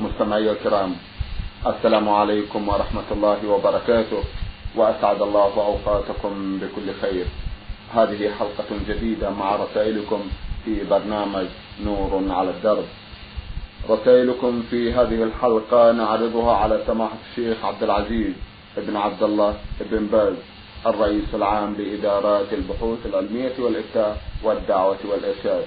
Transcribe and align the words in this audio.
مستمعي 0.00 0.50
الكرام 0.50 0.94
السلام 1.66 2.08
عليكم 2.08 2.68
ورحمة 2.68 3.08
الله 3.12 3.48
وبركاته 3.48 4.22
وأسعد 4.76 5.22
الله 5.22 5.52
أوقاتكم 5.56 6.58
بكل 6.58 6.94
خير. 7.02 7.26
هذه 7.94 8.30
حلقة 8.38 8.70
جديدة 8.88 9.30
مع 9.30 9.56
رسائلكم 9.56 10.20
في 10.64 10.84
برنامج 10.90 11.46
نور 11.84 12.24
على 12.30 12.50
الدرب. 12.50 12.84
رسائلكم 13.90 14.62
في 14.70 14.92
هذه 14.92 15.22
الحلقة 15.22 15.92
نعرضها 15.92 16.56
على 16.56 16.82
سماحة 16.86 17.16
الشيخ 17.30 17.64
عبد 17.64 17.82
العزيز 17.82 18.32
بن 18.76 18.96
عبد 18.96 19.22
الله 19.22 19.54
بن 19.80 20.06
باز 20.06 20.34
الرئيس 20.86 21.34
العام 21.34 21.74
لإدارات 21.78 22.52
البحوث 22.52 23.06
العلمية 23.06 23.52
والإفتاء 23.58 24.16
والدعوة 24.42 24.98
والإرشاد. 25.04 25.66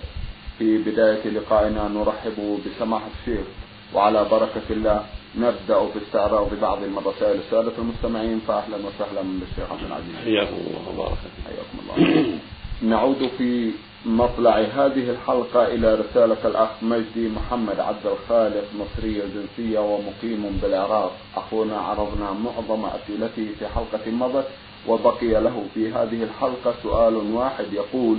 في 0.60 0.78
بداية 0.78 1.30
لقائنا 1.30 1.88
نرحب 1.88 2.60
بسماحة 2.66 3.10
الشيخ 3.20 3.46
وعلى 3.94 4.26
بركة 4.32 4.68
الله 4.70 5.06
نبدأ 5.38 5.80
باستعراض 5.96 6.48
بعض 6.62 6.80
من 6.80 7.02
رسائل 7.06 7.40
السادة 7.40 7.72
المستمعين 7.78 8.42
فأهلا 8.48 8.76
وسهلا 8.76 9.22
بالشيخ 9.22 9.72
عبد 9.72 9.84
العزيز. 9.88 10.16
حياكم 10.24 10.56
الله 10.56 10.90
وبارك 10.94 11.18
حياكم 11.46 11.78
الله. 11.82 12.40
نعود 12.82 13.30
في 13.38 13.72
مطلع 14.06 14.58
هذه 14.58 15.10
الحلقة 15.10 15.68
إلى 15.68 15.96
رسالة 15.96 16.38
الأخ 16.46 16.70
مجدي 16.82 17.30
محمد 17.30 17.80
عبد 17.80 18.06
الخالق 18.06 18.64
مصري 18.80 19.22
الجنسية 19.24 19.80
ومقيم 19.80 20.60
بالعراق. 20.62 21.12
أخونا 21.36 21.78
عرضنا 21.78 22.32
معظم 22.32 22.86
أسئلته 22.86 23.48
في 23.60 23.68
حلقة 23.68 24.12
مضت 24.12 24.48
وبقي 24.88 25.42
له 25.42 25.64
في 25.74 25.92
هذه 25.92 26.24
الحلقة 26.24 26.74
سؤال 26.84 27.16
واحد 27.16 27.66
يقول 27.74 28.18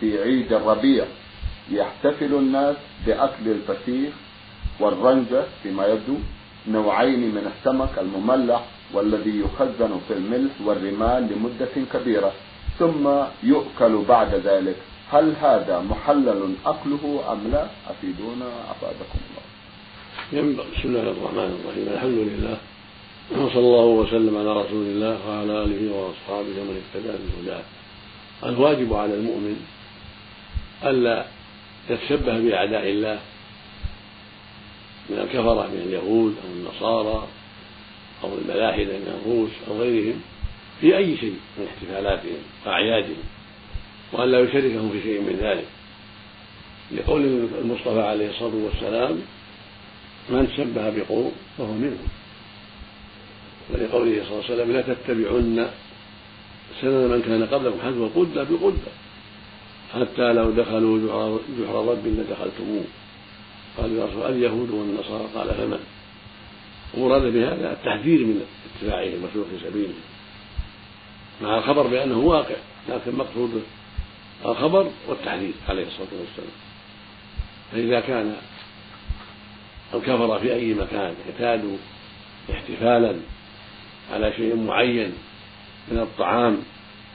في 0.00 0.22
عيد 0.22 0.52
الربيع 0.52 1.04
يحتفل 1.70 2.34
الناس 2.34 2.76
بأكل 3.06 3.46
الفسيخ 3.46 4.12
والرنجة 4.80 5.42
فيما 5.62 5.86
يبدو 5.86 6.16
نوعين 6.68 7.20
من 7.20 7.52
السمك 7.52 7.98
المملح 7.98 8.64
والذي 8.92 9.40
يخزن 9.40 10.00
في 10.08 10.14
الملح 10.14 10.52
والرمال 10.64 11.22
لمدة 11.32 11.74
كبيرة 11.92 12.32
ثم 12.78 13.08
يؤكل 13.42 14.04
بعد 14.08 14.34
ذلك. 14.34 14.76
هل 15.12 15.34
هذا 15.42 15.80
محلل 15.90 16.54
أكله 16.66 17.32
أم 17.32 17.40
لا؟ 17.52 17.66
أفيدونا 17.90 18.48
أفادكم 18.70 19.18
الله. 19.26 19.44
ينبغي 20.32 20.66
بسم 20.76 20.88
الله 20.88 21.02
الرحمن 21.02 21.50
الرحيم. 21.60 21.86
الحمد 21.94 22.18
لله. 22.28 22.56
وصلى 23.32 23.66
الله 23.70 23.84
وسلم 23.84 24.38
على 24.38 24.52
رسول 24.62 24.86
الله 24.86 25.18
وعلى 25.28 25.52
آله 25.64 25.82
وأصحابه 25.92 26.54
ومن 26.60 26.82
اهتدى 26.82 27.12
بهداه. 27.24 27.62
الواجب 28.44 28.94
على 28.94 29.14
المؤمن 29.14 29.56
ألا 30.84 31.24
يتشبه 31.90 32.38
بأعداء 32.38 32.88
الله 32.90 33.18
من 35.10 35.18
الكفرة 35.18 35.66
من 35.66 35.82
اليهود 35.86 36.34
أو 36.44 36.50
النصارى 36.52 37.28
أو 38.24 38.38
الملاحدة 38.38 38.98
من 38.98 39.20
الروس 39.20 39.50
أو 39.68 39.78
غيرهم 39.80 40.20
في 40.80 40.96
أي 40.96 41.16
شيء 41.16 41.36
من 41.58 41.66
احتفالاتهم 41.66 42.42
وأعيادهم 42.66 43.22
وأن 44.12 44.28
لا 44.28 44.40
يشركهم 44.40 44.90
في 44.92 45.02
شيء 45.02 45.20
من 45.20 45.38
ذلك. 45.40 45.66
لقول 46.92 47.48
المصطفى 47.62 48.00
عليه 48.00 48.30
الصلاة 48.30 48.54
والسلام 48.54 49.18
من 50.30 50.48
شبه 50.56 50.90
بقوم 50.90 51.32
فهو 51.58 51.72
منهم. 51.72 52.08
ولقوله 53.70 54.22
صلى 54.24 54.32
الله 54.32 54.44
عليه 54.44 54.54
وسلم 54.54 54.72
لا 54.72 54.80
تتبعن 54.82 55.70
سنن 56.80 57.10
من 57.10 57.22
كان 57.22 57.44
قبلكم 57.46 57.80
حذو 57.80 58.06
القدة 58.06 58.42
بقدة 58.44 58.92
حتى 59.94 60.32
لو 60.32 60.50
دخلوا 60.50 61.38
جحر 61.60 61.88
رب 61.88 62.06
لدخلتموه. 62.06 62.84
قال 63.78 63.92
يا 63.92 64.04
رسول 64.04 64.32
اليهود 64.32 64.70
والنصارى 64.70 65.24
قال 65.34 65.54
فمن؟ 65.54 65.84
ومراد 66.94 67.22
بهذا 67.22 67.72
التحذير 67.72 68.18
من 68.18 68.46
اتباعهم 68.76 69.24
وسلوك 69.24 69.46
سبيلهم 69.62 69.94
مع 71.42 71.58
الخبر 71.58 71.86
بأنه 71.86 72.18
واقع 72.18 72.56
لكن 72.88 73.16
مقصود 73.16 73.62
الخبر 74.44 74.90
والتحذير 75.08 75.52
عليه 75.68 75.86
الصلاة 75.86 76.08
والسلام. 76.20 76.56
فإذا 77.72 78.00
كان 78.00 78.36
الكفر 79.94 80.38
في 80.38 80.54
أي 80.54 80.74
مكان 80.74 81.14
اعتادوا 81.30 81.76
احتفالا 82.50 83.16
على 84.12 84.32
شيء 84.32 84.56
معين 84.56 85.12
من 85.88 85.98
الطعام 85.98 86.58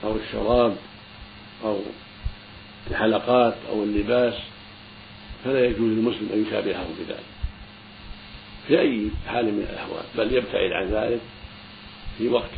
أو 0.04 0.16
الشراب 0.16 0.76
أو 1.64 1.78
الحلقات 2.90 3.54
أو 3.70 3.82
اللباس 3.82 4.34
فلا 5.44 5.64
يجوز 5.64 5.80
للمسلم 5.80 6.28
أن 6.32 6.44
يشابههم 6.48 6.94
بذلك 6.98 7.24
في 8.68 8.80
أي 8.80 9.10
حال 9.28 9.44
من 9.44 9.66
الأحوال 9.70 10.04
بل 10.16 10.36
يبتعد 10.36 10.72
عن 10.72 10.86
ذلك 10.86 11.20
في 12.18 12.28
وقت 12.28 12.50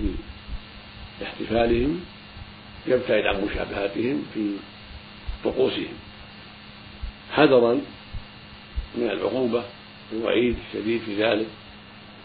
احتفالهم 1.23 2.01
يبتعد 2.87 3.23
عن 3.27 3.45
مشابهاتهم 3.45 4.25
في 4.35 4.57
طقوسهم. 5.45 5.95
حذرا 7.33 7.73
من 8.95 9.11
العقوبة 9.11 9.63
الوعيد 10.13 10.57
الشديد 10.69 11.01
في 11.01 11.23
ذلك 11.23 11.47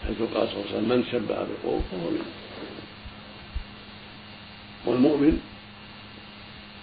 حيث 0.06 0.18
قال 0.18 0.48
صلى 0.48 0.56
الله 0.56 0.66
عليه 0.68 0.78
وسلم 0.78 0.88
من 0.88 1.04
شبه 1.12 1.34
بقوم 1.34 1.82
فهو 1.90 2.10
منه 2.10 2.24
والمؤمن 4.86 5.40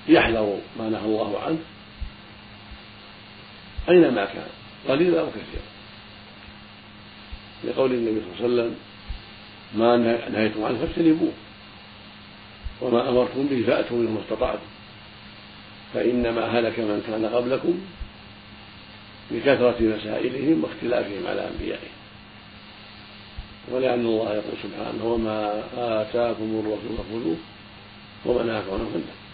يحذر 0.08 0.58
ما 0.80 0.90
نهى 0.90 1.06
الله 1.06 1.40
عنه 1.40 1.58
أينما 3.90 4.26
كان 4.26 4.48
قليلا 4.88 5.20
أو 5.22 5.28
كثيرا. 5.30 5.66
لقول 7.64 7.92
النبي 7.92 8.22
صلى 8.22 8.46
الله 8.46 8.62
عليه 8.64 8.72
وسلم 8.72 8.76
ما 9.76 9.98
نهيتم 10.30 10.64
عنه 10.64 10.78
فاجتنبوه 10.78 11.32
وما 12.82 13.10
أمرتم 13.10 13.48
به 13.48 13.64
فأتوا 13.68 13.98
منه 13.98 14.12
ما 14.12 14.20
استطعتم. 14.20 14.68
فإنما 15.94 16.60
هلك 16.60 16.80
من 16.80 17.04
كان 17.08 17.26
قبلكم 17.26 17.80
بكثرة 19.32 19.76
مسائلهم 19.80 20.64
واختلافهم 20.64 21.28
على 21.28 21.48
أنبيائهم. 21.48 21.96
ولأن 23.72 24.06
الله 24.06 24.34
يقول 24.34 24.58
سبحانه 24.64 25.06
وما 25.06 25.64
آتاكم 25.78 26.64
الرسول 26.64 26.98
فخذوه 26.98 27.38
وما 28.26 28.44
نهاكم 28.44 28.74
عنه 28.74 28.90
فانتهوا 28.94 29.26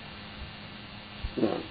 نعم 1.38 1.62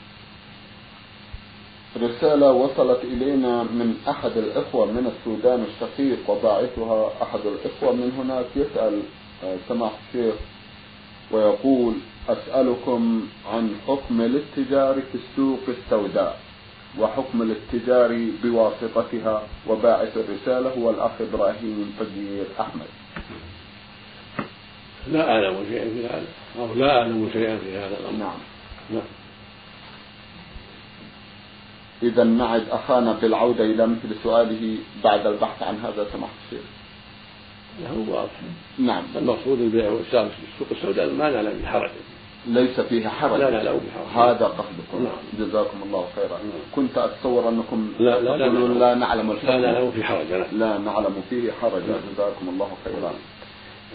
رسالة 2.20 2.53
وصلت 2.53 3.04
إلينا 3.04 3.62
من 3.62 3.97
أحد 4.08 4.31
الإخوة 4.36 4.86
من 4.86 5.12
السودان 5.12 5.64
الشقيق 5.64 6.31
وباعثها 6.31 7.12
أحد 7.22 7.41
الإخوة 7.47 7.92
من 7.92 8.12
هناك. 8.19 8.47
يسأل 8.56 9.03
آه، 9.44 9.56
سماحة 9.69 9.94
الشيخ 10.08 10.34
ويقول 11.30 11.94
أسألكم 12.28 13.28
عن 13.53 13.75
حكم 13.88 14.20
الاتجار 14.20 14.94
في 14.94 15.19
السوق 15.19 15.60
السوداء 15.69 16.41
وحكم 16.98 17.42
الاتجار 17.42 18.26
بواسطتها 18.42 19.42
وباعث 19.69 20.16
الرسالة 20.16 20.70
هو 20.78 20.91
الأخ 20.91 21.12
إبراهيم 21.20 21.94
فقير 21.98 22.44
أحمد. 22.60 22.91
لا 25.12 25.30
أعلم 25.30 25.56
شيئا 25.69 25.84
في 25.84 26.06
هذا 26.06 26.26
أو 26.59 26.75
لا 26.75 26.98
أعلم 26.98 27.30
شيئا 27.32 27.56
في 27.56 27.78
هذا 27.78 27.97
الأمر. 28.00 28.19
نعم. 28.19 28.38
نعم. 28.91 29.19
إذا 32.02 32.24
نعد 32.24 32.64
أخانا 32.70 33.12
بالعودة 33.12 33.64
إلى 33.64 33.86
مثل 33.86 34.16
سؤاله 34.22 34.78
بعد 35.04 35.26
البحث 35.26 35.62
عن 35.62 35.76
هذا 35.76 36.06
سماحة 36.12 36.32
الشيخ. 36.44 36.64
هو 37.96 38.14
واضح 38.14 38.30
نعم. 38.78 39.02
المقصود 39.16 39.60
البيع 39.60 39.90
والشراء 39.90 40.28
في 40.28 40.34
السوق 40.54 40.78
السوداء 40.78 41.12
ما 41.12 41.30
نعلم 41.30 41.60
بحرج 41.62 41.90
ليس 42.46 42.80
فيه 42.80 43.08
حرج. 43.08 43.40
لا 43.40 43.50
نعلم 43.50 43.80
بحرج 43.86 44.24
هذا 44.24 44.46
قصدكم. 44.46 45.04
نعم. 45.04 45.46
جزاكم 45.46 45.82
الله 45.82 46.06
خيرا. 46.16 46.28
نعم. 46.28 46.60
كنت 46.76 46.98
أتصور 46.98 47.48
أنكم 47.48 47.92
لا 47.98 48.20
لا 48.20 48.36
لا 48.36 48.48
نعلم. 48.48 48.78
لا 48.78 48.94
نعلم 48.94 49.26
لا 49.28 49.34
الحكم 49.34 49.48
نعلم 49.48 49.90
في 49.90 50.04
حرج. 50.04 50.32
لا. 50.32 50.46
لا 50.52 50.78
نعلم 50.78 51.22
فيه 51.30 51.53
حرجا 51.62 51.86
نعم. 51.86 52.00
جزاكم 52.14 52.48
الله 52.48 52.68
خيرا. 52.84 53.12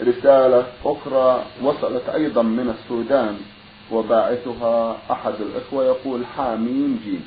رسالة 0.00 0.66
أخرى 0.84 1.42
وصلت 1.62 2.08
أيضا 2.08 2.42
من 2.42 2.74
السودان 2.78 3.36
وباعثها 3.92 4.96
أحد 5.10 5.34
الإخوة 5.40 5.84
يقول 5.84 6.26
حاميم 6.36 7.00
جيم. 7.04 7.26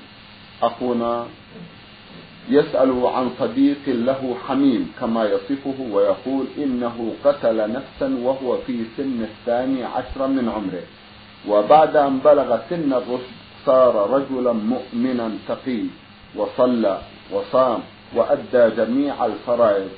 أخونا 0.63 1.25
يسأل 2.49 3.05
عن 3.05 3.29
صديق 3.39 3.83
له 3.87 4.35
حميم 4.47 4.91
كما 4.99 5.25
يصفه 5.25 5.75
ويقول 5.91 6.45
إنه 6.57 7.13
قتل 7.23 7.71
نفسا 7.71 8.17
وهو 8.23 8.57
في 8.57 8.83
سن 8.97 9.23
الثاني 9.23 9.83
عشر 9.83 10.27
من 10.27 10.49
عمره. 10.49 10.83
وبعد 11.47 11.95
أن 11.95 12.19
بلغ 12.19 12.59
سن 12.69 12.93
الرشد 12.93 13.33
صار 13.65 14.09
رجلا 14.09 14.53
مؤمنا 14.53 15.31
تقي 15.47 15.83
وصلى 16.35 16.99
وصام 17.31 17.79
وأدى 18.15 18.75
جميع 18.75 19.25
الفرائض. 19.25 19.89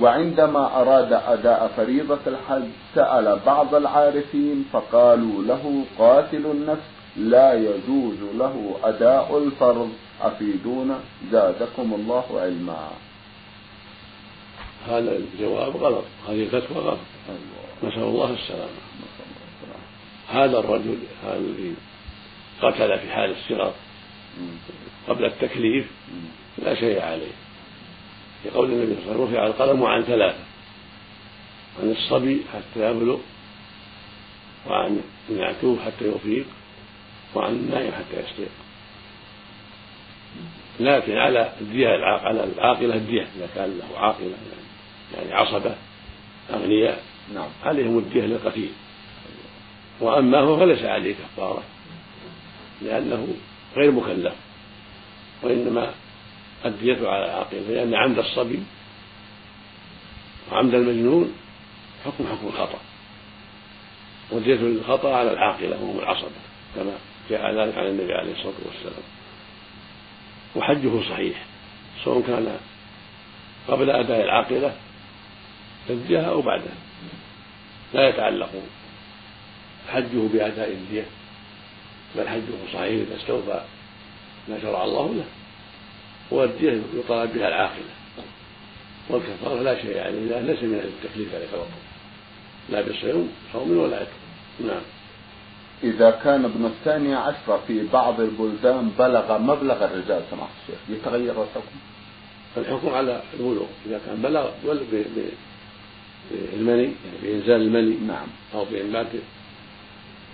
وعندما 0.00 0.80
أراد 0.80 1.12
أداء 1.12 1.70
فريضة 1.76 2.18
الحج 2.26 2.68
سأل 2.94 3.38
بعض 3.46 3.74
العارفين 3.74 4.64
فقالوا 4.72 5.42
له 5.42 5.84
قاتل 5.98 6.46
النفس 6.46 6.97
لا 7.18 7.54
يجوز 7.54 8.18
له 8.34 8.76
أداء 8.82 9.38
الفرض 9.38 9.92
أفيدونا 10.20 11.00
زادكم 11.32 11.94
الله 11.94 12.40
علما 12.40 12.90
هذا 14.88 15.16
الجواب 15.16 15.76
غلط 15.76 16.04
هذه 16.28 16.42
الفتوى 16.42 16.76
غلط 16.76 16.98
أيوة. 17.28 17.92
نسأل 17.92 18.02
الله 18.02 18.30
السلامة. 18.34 18.78
هذا 20.28 20.58
الرجل 20.58 20.98
هذا 21.24 21.36
الذي 21.36 21.74
قتل 22.62 22.98
في 22.98 23.12
حال 23.12 23.30
الصغر. 23.30 23.72
قبل 25.08 25.24
التكليف. 25.24 25.86
لا 26.58 26.74
شيء 26.74 27.02
عليه 27.02 27.32
لقول 28.44 28.72
النبي 28.72 28.94
صلى 28.94 29.12
الله 29.12 29.12
عليه 29.12 29.24
وسلم 29.24 29.34
رفع 29.34 29.46
القلم 29.46 29.84
عن 29.84 30.02
ثلاثة 30.02 30.44
عن 31.82 31.90
الصبي 31.90 32.42
حتى 32.54 32.90
يبلغ 32.90 33.18
وعن 34.66 35.00
المعتوه 35.30 35.76
حتى 35.84 36.08
يفيق 36.08 36.46
وعن 37.34 37.52
النائم 37.52 37.92
حتى 37.92 38.20
يستيقظ 38.20 38.50
لكن 40.80 41.16
على 41.16 41.52
الدية 41.60 41.94
العاق- 41.94 42.22
على 42.22 42.44
العاقلة 42.44 42.94
الدية 42.94 43.26
إذا 43.36 43.48
كان 43.54 43.78
له 43.78 43.98
عاقلة 43.98 44.34
يعني, 45.16 45.32
عصبة 45.34 45.74
أغنياء 46.50 47.02
نعم. 47.34 47.48
عليهم 47.64 47.98
الدية 47.98 48.20
للقتيل 48.22 48.70
وأما 50.00 50.38
هو 50.40 50.58
فليس 50.58 50.82
عليه 50.82 51.14
كفارة 51.14 51.62
لأنه 52.82 53.28
غير 53.76 53.90
مكلف 53.90 54.34
وإنما 55.42 55.90
الدية 56.64 57.08
على 57.08 57.24
العاقلة 57.24 57.60
لأن 57.60 57.94
عمد 57.94 58.18
الصبي 58.18 58.62
وعمد 60.52 60.74
المجنون 60.74 61.34
حكم 62.04 62.26
حكم 62.26 62.46
الخطأ. 62.46 62.78
ودية 64.30 64.54
الخطأ 64.54 65.14
على 65.16 65.32
العاقلة 65.32 65.82
وهم 65.82 65.98
العصبة 65.98 66.30
كما 66.74 66.92
جاء 67.30 67.54
ذلك 67.54 67.78
عن 67.78 67.86
النبي 67.86 68.12
عليه 68.12 68.32
الصلاة 68.32 68.54
والسلام. 68.66 69.02
وحجه 70.56 71.10
صحيح. 71.10 71.44
سواء 72.04 72.22
كان 72.26 72.58
قبل 73.68 73.90
أداء 73.90 74.24
العاقلة 74.24 74.76
الدية 75.90 76.20
أو 76.20 76.42
بعدها. 76.42 76.76
لا 77.94 78.08
يتعلق. 78.08 78.50
حجه 79.88 80.28
بأداء 80.32 80.70
الدية. 80.70 81.04
بل 82.16 82.28
حجه 82.28 82.72
صحيح 82.72 83.06
إذا 83.06 83.16
استوفى 83.16 83.60
ما 84.48 84.60
شرع 84.62 84.84
الله 84.84 85.14
له. 85.14 85.24
والدية 86.30 86.82
يطالب 86.94 87.34
بها 87.34 87.48
العاقلة. 87.48 87.94
والكفارة 89.08 89.62
لا 89.62 89.82
شيء 89.82 89.98
عليه. 89.98 90.20
لأن 90.20 90.46
ليس 90.46 90.62
من 90.62 90.74
التكليف 90.74 91.34
عليه 91.34 91.44
الصلاة 91.44 91.66
لا 92.68 92.80
بصيام 92.80 93.28
صوم 93.52 93.78
ولا 93.78 93.96
عتق. 93.96 94.08
نعم. 94.60 94.82
إذا 95.84 96.10
كان 96.10 96.44
ابن 96.44 96.64
الثاني 96.66 97.14
عشر 97.14 97.58
في 97.66 97.86
بعض 97.92 98.20
البلدان 98.20 98.90
بلغ 98.98 99.38
مبلغ 99.38 99.84
الرجال 99.84 100.22
سماحة 100.30 100.50
الشيخ 100.62 100.78
يتغير 100.88 101.30
الحكم 101.42 101.76
فالحكم 102.54 102.88
على 102.88 103.22
البلوغ. 103.34 103.66
إذا 103.86 104.00
كان 104.06 104.22
بلغ 104.22 104.50
ب- 104.64 105.04
بالمني 106.30 106.82
يعني 106.82 107.18
بإنزال 107.22 107.62
المني. 107.62 107.96
نعم. 108.06 108.26
أو 108.54 108.64
بإنبات 108.64 109.06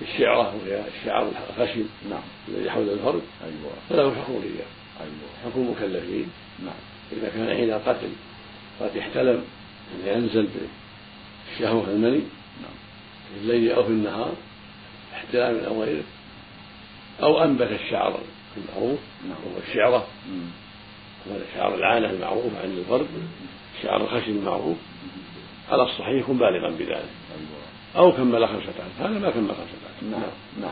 الشعرة 0.03 0.55
وهي 0.55 0.83
الشعر 1.01 1.29
الخشن. 1.51 1.85
نعم. 2.11 2.23
الذي 2.49 2.71
حول 2.71 2.89
الفرد 2.89 3.23
أيوة. 3.45 3.73
فله 3.91 4.11
حكم 4.23 4.33
الرجال 4.33 4.71
أيوة. 5.01 5.31
حكم 5.45 5.61
المكلفين 5.61 6.27
نعم. 6.65 6.75
إذا 7.13 7.29
كان 7.29 7.57
حين 7.57 7.71
القتل 7.73 8.09
قد 8.81 8.97
احتلم 8.97 9.45
أن 9.95 10.09
ينزل 10.09 10.49
بالشهوة 11.51 11.91
المني. 11.91 12.21
نعم. 12.63 12.75
في 13.35 13.41
الليل 13.43 13.73
أو 13.73 13.83
في 13.83 13.89
النهار. 13.89 14.33
احتلام 15.15 15.59
أو 15.59 15.83
غيره 15.83 16.05
أو 17.23 17.45
أنبت 17.45 17.69
الشعر 17.71 18.21
المعروف 18.57 18.99
نعم. 19.25 19.37
وهو 19.45 19.59
الشعرة. 19.69 20.07
وهذا 21.27 21.45
شعر 21.55 21.75
العانة 21.75 22.11
المعروف 22.11 22.53
عند 22.63 22.79
الفرد 22.79 23.07
الشعر 23.79 24.01
الخشن 24.01 24.31
المعروف. 24.31 24.77
على 25.71 25.83
الصحيح 25.83 26.21
يكون 26.21 26.39
بالغا 26.39 26.71
بذلك. 26.71 26.89
أيوة. 26.89 27.65
أو 27.97 28.13
كمل 28.13 28.49
خمسة 28.49 28.69
ألف 28.69 29.01
هذا 29.01 29.19
ما 29.19 29.31
كمل 29.31 29.49
خمسة 29.49 29.61
ألف 29.89 30.03
نعم 30.03 30.21
نعم 30.61 30.71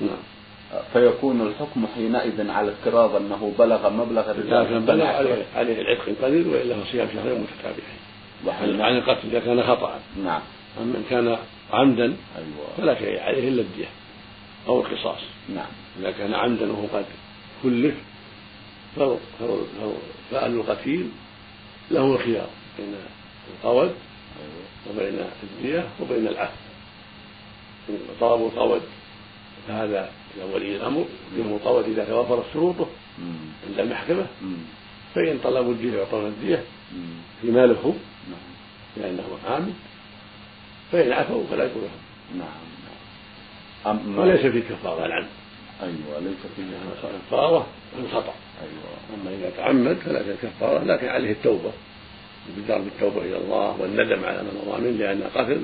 نعم. 0.00 0.10
نعم. 0.10 0.82
فيكون 0.92 1.40
الحكم 1.40 1.86
حينئذ 1.94 2.50
على 2.50 2.72
افتراض 2.72 3.16
أنه 3.16 3.52
بلغ 3.58 3.90
مبلغ 3.90 4.30
الرجال 4.30 4.80
بلغ. 4.80 5.06
عليه 5.06 5.44
عليه 5.56 5.80
العتق 5.80 6.08
القليل 6.08 6.48
وإلا 6.48 6.76
هو 6.76 6.84
صيام 6.92 7.08
شهرين 7.14 7.46
متتابعين. 7.46 8.00
عن 8.46 8.80
عن 8.80 8.96
القتل 8.96 9.28
إذا 9.28 9.40
كان 9.40 9.62
خطأ. 9.62 10.00
نعم. 10.24 10.40
أما 10.80 10.98
إن 10.98 11.04
كان 11.10 11.38
عمدا 11.72 12.16
أيوة. 12.36 12.76
فلا 12.76 12.98
شيء 12.98 13.20
عليه 13.20 13.48
إلا 13.48 13.62
الدية 13.62 13.88
أو 14.66 14.80
القصاص. 14.80 15.20
نعم. 15.54 15.70
إذا 16.00 16.10
كان 16.10 16.34
عمدا 16.34 16.72
وهو 16.72 16.86
قد 16.86 17.04
كلف 17.62 17.94
فأهل 20.30 20.52
القتيل 20.52 21.08
له 21.90 22.14
الخيار 22.14 22.48
بين 22.78 22.94
القود 23.54 23.94
وبين 24.90 25.18
الدية 25.42 25.88
وبين 26.00 26.26
العفو 26.28 26.52
إن 27.88 27.98
طلبوا 28.20 28.48
القود 28.48 28.82
فهذا 29.68 30.10
إلى 30.36 30.54
ولي 30.54 30.76
الأمر. 30.76 31.04
يوم 31.36 31.46
القود 31.46 31.84
إذا 31.88 32.04
توفرت 32.04 32.44
شروطه. 32.52 32.86
عند 33.68 33.78
المحكمة. 33.78 34.26
فإن 35.14 35.38
طلبوا 35.44 35.72
الدية 35.72 35.98
يعطون 35.98 36.26
الدية. 36.26 36.64
في 37.42 37.50
ماله 37.50 37.94
نعم. 38.30 38.40
لأنه 38.96 39.38
عامل 39.48 39.72
فإن 40.92 41.12
عفوا 41.12 41.44
فلا 41.50 41.64
يكون 41.64 41.82
نعم 42.38 42.48
نعم. 43.86 43.98
أما 43.98 44.22
وليس 44.22 44.40
في 44.46 44.60
كفارة 44.60 45.06
العمد 45.06 45.28
أيوة 45.82 46.20
ليس 46.20 46.36
فيه 46.56 46.62
كفارة. 47.30 47.66
الخطأ 47.98 48.34
أيوة. 48.62 49.20
أما 49.22 49.30
إذا 49.36 49.50
تعمد 49.56 49.96
فلا 49.96 50.22
في 50.22 50.34
كفارة 50.42 50.84
لكن 50.84 51.08
عليه 51.08 51.32
التوبة. 51.32 51.72
البدار 52.56 52.78
بالتوبة 52.80 53.22
إلى 53.22 53.36
الله 53.36 53.76
والندم 53.80 54.24
على 54.24 54.42
ما 54.42 54.50
مضى 54.66 54.80
منه 54.90 54.98
لأن 54.98 55.22
القتل 55.22 55.62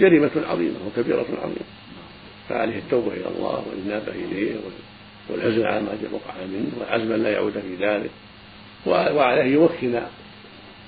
جريمة 0.00 0.30
عظيمة 0.36 0.76
وكبيرة 0.86 1.26
عظيمة. 1.42 1.66
فعليه 2.48 2.78
التوبة 2.78 3.12
إلى 3.12 3.28
الله 3.36 3.64
والإنابة 3.70 4.12
إليه 4.12 4.54
وال- 4.54 4.72
والحزن 5.28 5.66
على 5.66 5.80
ما 5.80 5.98
وقع 6.12 6.34
منه 6.44 6.70
والعزم 6.80 7.12
أن 7.12 7.22
لا 7.22 7.32
يعود 7.32 7.52
في 7.52 7.86
ذلك. 7.86 8.10
وعليه 8.86 9.54
يمكن 9.54 9.94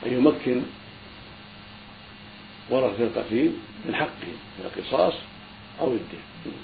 أن 0.06 0.12
يمكن 0.12 0.62
ورثة 2.70 3.04
القتيل 3.04 3.52
من 3.86 3.94
حقه 3.94 4.32
من 4.58 4.64
القصاص 4.64 5.14
أو 5.80 5.86
الدين. 5.86 6.54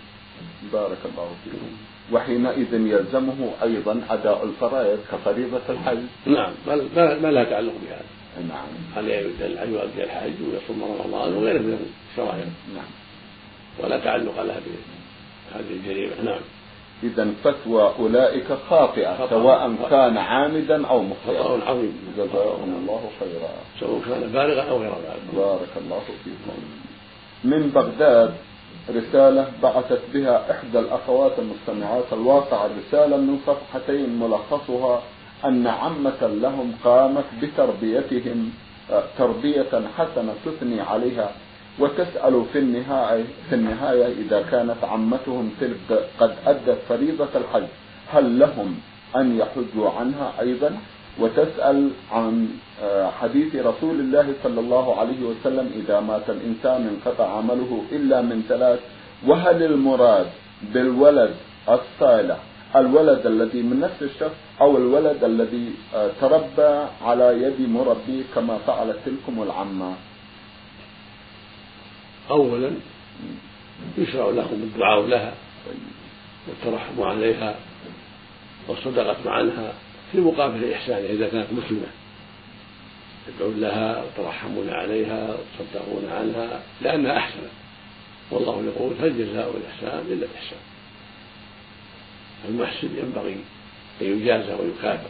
بارك 0.73 0.99
الله 1.05 1.31
فيكم 1.45 1.77
وحينئذ 2.13 2.75
يلزمه 2.75 3.51
أيضا 3.63 4.03
أداء 4.11 4.45
الفرائض 4.45 4.99
كفريضة 5.13 5.63
الحج. 5.69 5.99
نعم 6.27 6.53
ما 6.97 7.31
لها 7.31 7.45
تعلق 7.45 7.73
بهذا. 7.73 8.05
نعم. 8.49 8.69
عليه 8.97 9.21
أن 9.65 9.73
يؤدي 9.73 10.05
الحج 10.05 10.33
ويصوم 10.43 10.83
رمضان 10.83 11.33
وغيره 11.33 11.59
من 11.59 11.93
الشرائع؟ 12.11 12.45
نعم. 12.75 12.91
ولا 13.79 13.99
تعلق 13.99 14.43
لها 14.43 14.61
بهذه 14.61 15.71
الجريمة. 15.71 16.23
نعم. 16.25 16.41
إذا 17.03 17.31
فتوى 17.45 17.93
أولئك 17.99 18.47
خاطئة. 18.71 19.27
سواء 19.31 19.75
كان 19.91 20.17
عامدا 20.17 20.87
أو 20.87 21.03
مخطئا. 21.03 21.43
خطأ 21.43 21.65
عظيم. 21.67 22.15
جزاهم 22.17 22.75
الله 22.81 23.11
خيرا. 23.21 23.51
سواء 23.81 24.01
كان 24.09 24.21
بالغا 24.33 24.63
أو 24.63 24.79
غير 24.79 24.91
بالغ. 24.91 25.47
بارك 25.47 25.69
الله 25.77 26.01
فيكم. 26.25 26.59
من 27.45 27.71
بغداد 27.71 28.35
رسالة 28.91 29.47
بعثت 29.63 30.01
بها 30.15 30.51
إحدى 30.51 30.79
الأخوات 30.79 31.33
المستمعات 31.39 32.05
الواقع 32.13 32.67
الرسالة 32.67 33.17
من 33.17 33.41
صفحتين 33.47 34.19
ملخصها 34.19 35.03
أن 35.45 35.67
عمة 35.67 36.21
لهم 36.21 36.73
قامت 36.85 37.25
بتربيتهم 37.43 38.51
آه، 38.91 39.03
تربية 39.19 39.83
حسنة 39.99 40.35
تثني 40.47 40.81
عليها. 40.81 41.31
وتسأل 41.81 42.45
في 42.53 42.59
النهاية 42.59 43.25
في 43.49 43.55
النهاية 43.55 44.07
إذا 44.07 44.43
كانت 44.51 44.85
عمتهم 44.85 45.51
تلك 45.61 46.09
قد 46.21 46.35
أدت 46.47 46.79
فريضة 46.89 47.29
الحج 47.35 47.67
هل 48.13 48.39
لهم 48.39 48.81
أن 49.17 49.39
يحجوا 49.39 49.91
عنها 49.91 50.33
أيضا؟ 50.41 50.79
وتسأل 51.21 51.91
عن 52.13 52.49
آه، 52.83 53.11
حديث 53.11 53.57
رسول 53.57 54.01
الله 54.01 54.35
صلى 54.45 54.61
الله 54.61 55.01
عليه 55.01 55.23
وسلم 55.23 55.71
إذا 55.77 56.01
مات 56.01 56.31
الإنسان 56.31 56.89
انقطع 56.89 57.37
عمله 57.37 57.83
إلا 57.93 58.21
من 58.21 58.43
ثلاث 58.49 58.79
وهل 59.27 59.63
المراد 59.63 60.27
بالولد 60.75 61.35
الصالح 61.69 62.39
الولد 62.77 63.27
الذي 63.27 63.63
من 63.63 63.81
نفس 63.81 64.03
الشخص 64.03 64.35
أو 64.61 64.77
الولد 64.77 65.25
الذي 65.25 65.73
آه، 65.95 66.11
تربى 66.21 66.87
على 67.03 67.43
يد 67.43 67.69
مربيه 67.71 68.23
كما 68.35 68.59
فعلت 68.67 68.97
تلكم 69.07 69.43
العمة؟ 69.43 69.93
أولا 72.31 72.71
يشرع 73.99 74.31
لهم 74.31 74.63
الدعاء 74.63 75.07
لها 75.07 75.35
والترحم 76.49 77.03
عليها 77.03 77.57
والصدقة 78.69 79.31
عنها 79.31 79.73
في 80.13 80.19
مقابل 80.19 80.73
إحسانها 80.73 81.11
إذا 81.11 81.29
كانت 81.29 81.53
مسلمة. 81.53 81.87
يدعون 83.29 83.61
لها 83.61 84.03
ويترحمون 84.03 84.71
عليها 84.71 85.29
ويتصدقون 85.29 86.09
عنها 86.11 86.63
لأنها 86.81 87.19
أحسنت. 87.19 87.51
والله 88.31 88.65
يقول 88.67 88.93
هل 89.01 89.19
جزاء 89.19 89.55
الإحسان 89.57 90.07
إلا 90.07 90.27
الإحسان. 90.27 90.59
المحسن 92.49 92.89
ينبغي 92.99 93.37
أن 94.03 94.07
يجازى 94.07 94.53
ويكافئ 94.53 95.09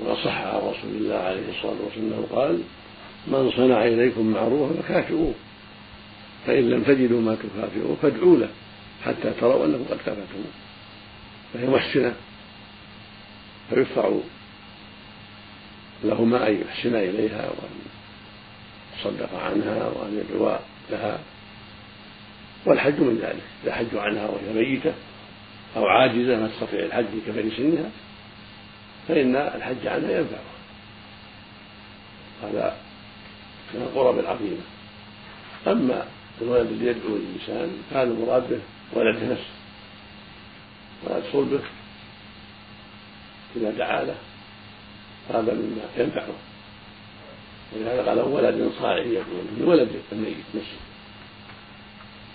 وقد 0.00 0.16
صح 0.24 0.36
عن 0.36 0.56
رسول 0.56 0.90
الله 0.94 1.16
عليه 1.16 1.48
الصلاة 1.48 1.76
والسلام 1.84 2.24
قال 2.32 2.60
من 3.26 3.52
صنع 3.56 3.84
إليكم 3.84 4.26
معروفا 4.26 4.82
فكافئوه. 4.82 5.34
فإن 6.46 6.70
لم 6.70 6.82
تجدوا 6.82 7.20
ما 7.20 7.34
تكافئوه 7.34 7.96
فادعوا 8.02 8.36
له 8.36 8.48
حتى 9.04 9.32
تروا 9.40 9.66
أنه 9.66 9.84
قد 9.90 9.96
كافأتموه. 9.96 10.52
فهي 11.54 11.66
محسنة. 11.66 12.14
فيدفع 13.70 14.10
لهما 16.04 16.48
أن 16.48 16.60
يحسن 16.60 16.94
إليها 16.94 17.48
وأن 17.48 17.70
يصدق 18.98 19.38
عنها 19.38 19.88
وأن 19.88 20.24
يدعو 20.24 20.58
لها. 20.90 21.18
والحج 22.66 23.00
من 23.00 23.18
ذلك. 23.22 23.42
إذا 23.64 23.74
حج 23.74 23.96
عنها 23.96 24.26
وهي 24.26 24.52
ميتة 24.54 24.92
أو 25.76 25.86
عاجزة 25.86 26.40
ما 26.40 26.48
تستطيع 26.48 26.84
الحج 26.86 27.04
لكبر 27.14 27.56
سنها 27.56 27.90
فإن 29.08 29.36
الحج 29.36 29.86
عنها 29.86 30.10
ينفعها. 30.10 30.56
هذا 32.42 32.76
من 33.74 33.82
القرب 33.82 34.18
العظيمة. 34.18 34.62
أما 35.66 36.06
الولد 36.42 36.66
الذي 36.66 36.86
يدعو 36.86 37.16
الإنسان 37.16 37.70
فهذا 37.90 38.10
المراد 38.10 38.50
به 38.50 38.60
ولد 38.92 39.16
نفسه 39.16 39.56
ولد 41.04 41.24
صلبه. 41.32 41.60
إذا 43.56 43.70
دعا 43.70 44.04
له 44.04 44.14
هذا 45.28 45.54
مما 45.54 45.82
ينفعه. 45.96 46.34
ولهذا 47.72 48.02
قال 48.08 48.18
ولد 48.18 48.72
صالح 48.80 49.06
يكون 49.06 49.46
من 49.58 49.64
ولد 49.68 49.90
الميت 50.12 50.36
نفسه. 50.54 50.80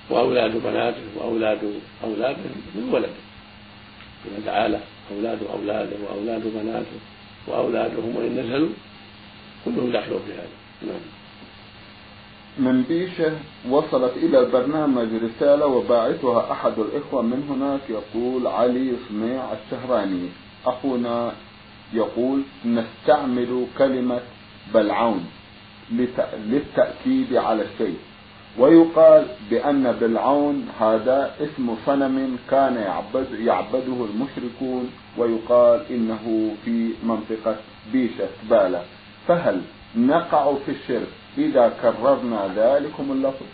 وأولاد 0.10 0.51
بناته 0.63 1.03
وأولاد 1.15 1.81
أولادهم 2.03 2.62
من 2.75 2.89
ولده 2.91 3.22
إذا 4.25 4.46
دعا 4.46 4.67
له 4.67 4.81
أولاد 5.12 5.39
أولاده 5.43 5.96
وأولاد 6.10 6.41
بناته 6.55 7.00
وأولادهم 7.48 8.15
وإن 8.15 8.39
نزلوا 8.39 8.70
كلهم 9.65 9.91
داخلون 9.91 10.22
في 10.27 10.34
هذا. 10.34 10.48
نعم. 10.81 11.21
من 12.60 12.81
بيشة 12.89 13.31
وصلت 13.70 14.13
إلى 14.17 14.39
البرنامج 14.39 15.08
رسالة 15.24 15.65
وباعثها 15.65 16.51
أحد 16.51 16.74
الإخوة 16.79 17.22
من 17.22 17.43
هناك 17.50 17.81
يقول 17.89 18.48
علي 18.48 18.93
صنيع 19.10 19.43
الشهراني 19.53 20.29
أخونا 20.65 21.31
يقول 21.93 22.41
نستعمل 22.65 23.65
كلمة 23.77 24.20
بلعون 24.74 25.25
للتأكيد 26.50 27.36
على 27.36 27.62
الشيء. 27.63 27.98
ويقال 28.60 29.25
بأن 29.50 29.91
بلعون 30.01 30.67
هذا 30.79 31.36
اسم 31.41 31.75
صنم 31.86 32.38
كان 32.50 32.75
يعبد 32.75 33.27
يعبده 33.39 34.05
المشركون 34.13 34.89
ويقال 35.17 35.81
إنه 35.89 36.51
في 36.65 36.89
منطقة 37.03 37.55
بيشة 37.93 38.27
بالة 38.50 38.81
فهل 39.27 39.62
نقع 39.96 40.53
في 40.65 40.72
الشرك 40.72 41.08
إذا 41.38 41.74
كررنا 41.82 42.54
ذلكم 42.56 43.12
اللفظ. 43.12 43.46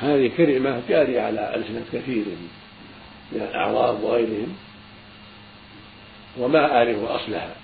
هذه 0.00 0.30
كلمة 0.36 0.82
جارية 0.88 1.20
على 1.20 1.54
ألسنة 1.54 1.84
كثير 1.92 2.24
من 3.32 3.40
الأعراب 3.40 4.02
وغيرهم. 4.02 4.56
وما 6.38 6.72
أعرف 6.76 7.04
أصلها. 7.04 7.54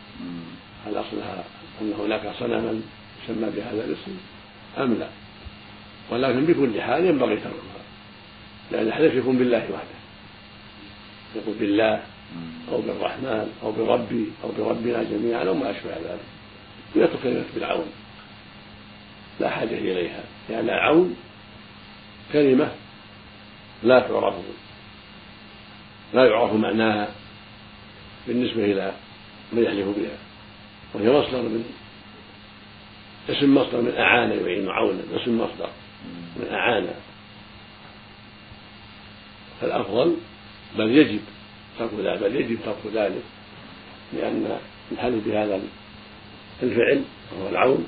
هل 0.87 0.93
أصلها 0.93 1.45
أن 1.81 1.93
هناك 1.99 2.33
صنما 2.39 2.81
يسمى 3.25 3.51
بهذا 3.57 3.85
الاسم؟ 3.85 4.17
أم 4.79 4.95
لا؟ 4.95 5.09
ولكن 6.11 6.45
بكل 6.45 6.83
حال 6.83 7.05
ينبغي 7.05 7.37
تركها. 7.37 7.83
لأن 8.73 8.87
الحدث 8.87 9.15
يكون 9.15 9.39
بالله 9.39 9.59
وحده. 9.59 9.99
يقول 11.37 11.55
بالله 11.55 12.03
أو 12.73 12.81
بالرحمن 12.81 13.53
أو 13.63 13.73
بربي 13.73 14.33
أو 14.45 14.51
بربنا 14.59 15.03
جميعا 15.03 15.45
أو 15.45 15.55
ما 15.55 15.71
أشبه 15.71 15.91
ذلك. 15.91 16.21
ويترك 16.97 17.23
كلمة 17.23 17.45
بالعون. 17.55 17.87
لا 19.41 19.51
حاجة 19.51 19.79
إليها. 19.79 20.25
لأن 20.49 20.67
يعني 20.67 20.79
العون 20.79 21.17
كلمة 22.33 22.73
لا 23.83 24.01
تعرف 24.01 24.35
لا 26.15 26.25
يعرف 26.25 26.53
معناها 26.53 27.09
بالنسبة 28.27 28.65
إلى 28.65 28.93
من 29.53 29.63
يحلف 29.63 29.87
بها. 29.87 30.19
وهي 30.95 31.11
مصدر 31.11 31.43
من 31.43 31.65
اسم 33.29 33.55
مصدر 33.55 33.81
من 33.81 33.95
أعان 33.99 34.31
يعين 34.31 34.69
عونا 34.69 35.01
اسم 35.15 35.41
مصدر 35.41 35.71
من 36.37 36.49
أعان 36.53 36.87
فالأفضل 39.61 40.17
بل 40.79 40.91
يجب 40.99 41.21
ترك 41.79 41.91
ذلك 41.99 42.21
بل 42.21 42.37
يجب 42.37 42.59
ترك 42.65 42.95
ذلك 42.95 43.23
لأن 44.13 44.59
الحلف 44.93 45.27
بهذا 45.27 45.61
الفعل 46.63 47.03
وهو 47.33 47.49
العون 47.49 47.87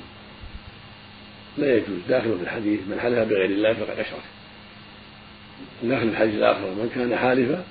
لا 1.57 1.75
يجوز. 1.75 1.99
داخل 2.09 2.37
في 2.37 2.43
الحديث 2.43 2.79
من 2.87 2.99
حلف 2.99 3.19
بغير 3.19 3.45
الله 3.45 3.73
فقد 3.73 3.99
أشرك. 3.99 4.23
داخل 5.83 6.07
الحديث 6.07 6.35
الآخر 6.35 6.61
من 6.61 6.89
كان 6.95 7.17
حالفا 7.17 7.63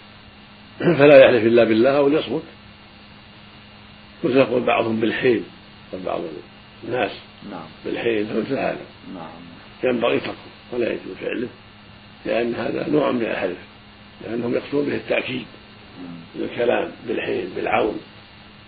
فلا 0.99 1.25
يحلف 1.25 1.46
إلا 1.46 1.64
بالله 1.64 1.96
أو 1.96 2.08
ليصمت. 2.08 2.42
ويقول 4.25 4.62
بعضهم 4.62 5.00
بالحيل 5.00 5.42
بعض 6.04 6.20
الناس 6.84 7.10
نعم. 7.50 7.66
بالحيل 7.84 8.26
فمثل 8.26 8.52
هذا 8.52 8.87
نعم. 9.14 9.30
ينبغي 9.84 10.20
تركه 10.20 10.37
ولا 10.72 10.92
يجوز 10.92 11.16
فعله 11.20 11.49
لأن 12.26 12.54
هذا 12.54 12.88
نوع 12.88 13.12
من 13.12 13.22
الحلف 13.22 13.58
لأنهم 14.25 14.54
يقصدون 14.54 14.87
به 14.87 14.94
التأكيد 14.94 15.46
بالكلام 16.34 16.92
بالحيل 17.08 17.49
بالعون. 17.56 18.00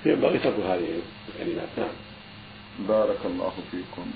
ينبغي 0.07 0.39
ترك 0.39 0.55
هذه 0.55 0.89
الكلمات. 1.29 1.69
نعم. 1.79 1.89
بارك 2.89 3.19
الله 3.25 3.53
فيكم. 3.71 4.11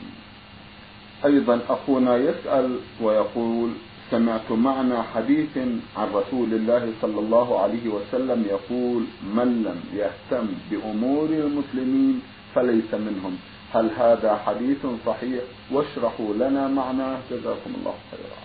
أيضا 1.24 1.60
أخونا 1.68 2.16
يسأل 2.16 2.78
ويقول 3.00 3.70
سمعت 4.10 4.52
معنى 4.52 5.02
حديث 5.02 5.58
عن 5.96 6.08
رسول 6.14 6.54
الله 6.54 6.92
صلى 7.02 7.20
الله 7.20 7.60
عليه 7.60 7.88
وسلم 7.88 8.44
يقول 8.48 9.02
من 9.22 9.62
لم 9.66 9.80
يهتم 9.98 10.46
بأمور 10.70 11.28
المسلمين 11.28 12.22
فليس 12.54 12.94
منهم. 12.94 13.38
هل 13.74 13.90
هذا 13.98 14.40
حديث 14.46 14.86
صحيح؟ 15.06 15.42
واشرحوا 15.72 16.34
لنا 16.34 16.68
معناه. 16.68 17.18
جزاكم 17.30 17.72
الله 17.78 17.94
خيرا. 18.10 18.40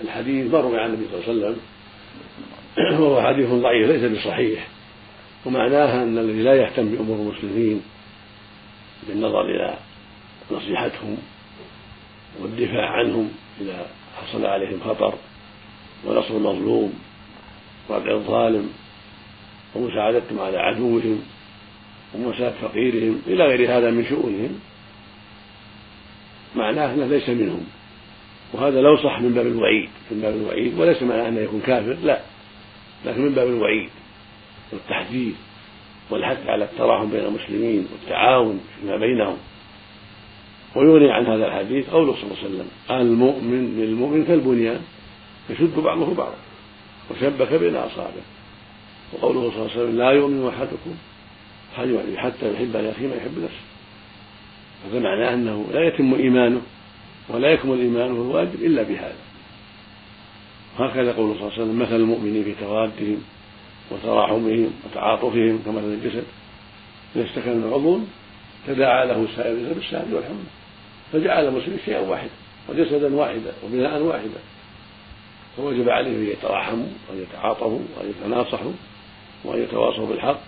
الحديث 0.00 0.52
مر 0.54 0.80
عن 0.80 0.90
النبي 0.90 1.06
صلى 1.08 1.32
الله 1.32 1.46
عليه 1.46 1.56
وسلم. 1.56 1.56
وهو 3.00 3.22
حديث 3.22 3.48
ضعيف 3.48 3.90
ليس 3.90 4.12
بصحيح. 4.12 4.68
ومعناها 5.46 6.02
أن 6.02 6.18
الذي 6.18 6.42
لا 6.42 6.54
يهتم 6.54 6.88
بأمور 6.88 7.16
المسلمين 7.16 7.82
بالنظر 9.08 9.40
إلى 9.40 9.76
نصيحتهم 10.52 11.16
والدفاع 12.40 12.90
عنهم 12.90 13.30
إذا 13.60 13.86
حصل 14.16 14.46
عليهم 14.46 14.80
خطر 14.80 15.14
ونصر 16.04 16.36
المظلوم 16.36 16.92
وردع 17.88 18.12
الظالم 18.12 18.72
ومساعدتهم 19.74 20.38
على 20.38 20.58
عدوهم 20.58 21.22
ومساعدة 22.14 22.54
فقيرهم 22.62 23.22
إلى 23.26 23.44
غير 23.44 23.78
هذا 23.78 23.90
من 23.90 24.06
شؤونهم 24.06 24.60
معناه 26.56 26.94
أنه 26.94 27.06
ليس 27.06 27.28
منهم. 27.28 27.66
وهذا 28.52 28.80
لو 28.80 28.96
صح 28.96 29.20
من 29.20 29.34
باب 29.34 29.46
الوعيد 29.46 29.88
من 30.10 30.20
باب 30.20 30.34
الوعيد 30.34 30.78
وليس 30.78 31.02
معناه 31.02 31.28
أنه 31.28 31.40
يكون 31.40 31.60
كافر 31.60 31.96
لا. 32.04 32.20
لكن 33.04 33.20
من 33.20 33.34
باب 33.34 33.48
الوعيد 33.48 33.90
والتحذير 34.72 35.32
والحث 36.10 36.46
على 36.46 36.64
التراحم 36.64 37.10
بين 37.10 37.24
المسلمين 37.24 37.88
والتعاون 37.92 38.60
فيما 38.80 38.96
بينهم. 38.96 39.36
ويغني 40.74 41.12
عن 41.12 41.26
هذا 41.26 41.46
الحديث 41.46 41.90
قوله 41.90 42.12
صلى 42.12 42.22
الله 42.22 42.36
عليه 42.38 42.48
وسلم 42.48 42.68
المؤمن 42.90 43.80
للمؤمن 43.80 44.24
كالبنيان 44.24 44.80
يشد 45.50 45.74
بعضه 45.78 46.14
بعضا 46.14 46.36
وشبك 47.10 47.54
بين 47.54 47.76
اصابعه 47.76 48.26
وقوله 49.12 49.50
صلى 49.50 49.58
الله 49.58 49.70
عليه 49.70 49.82
وسلم 49.82 49.98
لا 49.98 50.10
يؤمن 50.10 50.48
أحدكم 50.48 50.94
حتى 52.16 52.52
يحب 52.52 52.76
لاخيه 52.76 53.06
ما 53.06 53.16
يحب 53.16 53.38
نفسه. 53.38 53.62
هذا 54.88 55.00
معناه 55.00 55.34
أنه 55.34 55.66
لا 55.72 55.86
يتم 55.86 56.14
إيمانه 56.14 56.60
ولا 57.28 57.52
يكمل 57.52 57.78
إيمانه 57.78 58.12
الواجب 58.12 58.54
إلا 58.54 58.82
بهذا. 58.82 59.16
هكذا 60.78 61.12
قوله 61.12 61.34
صلى 61.34 61.42
الله 61.42 61.52
عليه 61.52 61.62
وسلم 61.62 61.78
مثل 61.78 61.96
المؤمنين 61.96 62.44
في 62.44 62.54
توادهم 62.60 63.22
وتراحمهم 63.90 64.70
وتعاطفهم 64.84 65.58
كمثل 65.64 65.84
الجسد 65.84 66.24
إذا 67.16 67.24
استكن 67.24 67.56
من 67.56 67.72
عضو 67.72 67.98
تداعى 68.66 69.06
له 69.06 69.26
السائر 69.30 69.72
بالسهر 69.74 70.04
والحمى 70.12 70.61
فجعل 71.12 71.48
المسلمين 71.48 71.78
شيئا 71.84 72.00
واحدا 72.00 72.30
وجسدا 72.68 73.14
واحدا 73.14 73.52
وبناء 73.64 74.02
واحدا. 74.02 74.40
فوجب 75.56 75.88
عليهم 75.88 76.14
أن 76.14 76.26
يتراحموا 76.26 76.86
وأن 77.08 77.22
يتعاطفوا 77.22 77.80
وأن 77.96 78.10
يتناصحوا 78.10 78.72
وأن 79.44 79.62
يتواصوا 79.62 80.06
بالحق 80.06 80.40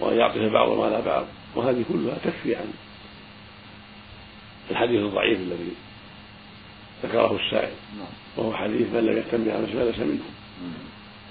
وأن 0.00 0.16
يعطف 0.18 0.38
بعضهم 0.38 0.80
على 0.80 1.02
بعض. 1.02 1.24
وهذه 1.54 1.84
كلها 1.92 2.18
تكفي 2.24 2.56
عن 2.56 2.72
الحديث 4.70 5.00
الضعيف 5.00 5.38
الذي 5.38 5.72
ذكره 7.04 7.40
السائل. 7.46 7.74
وهو 8.36 8.54
حديث 8.54 8.94
من 8.94 9.06
لم 9.06 9.16
يهتم 9.16 9.44
بها 9.44 9.66
فليس 9.66 9.98
منهم 9.98 10.34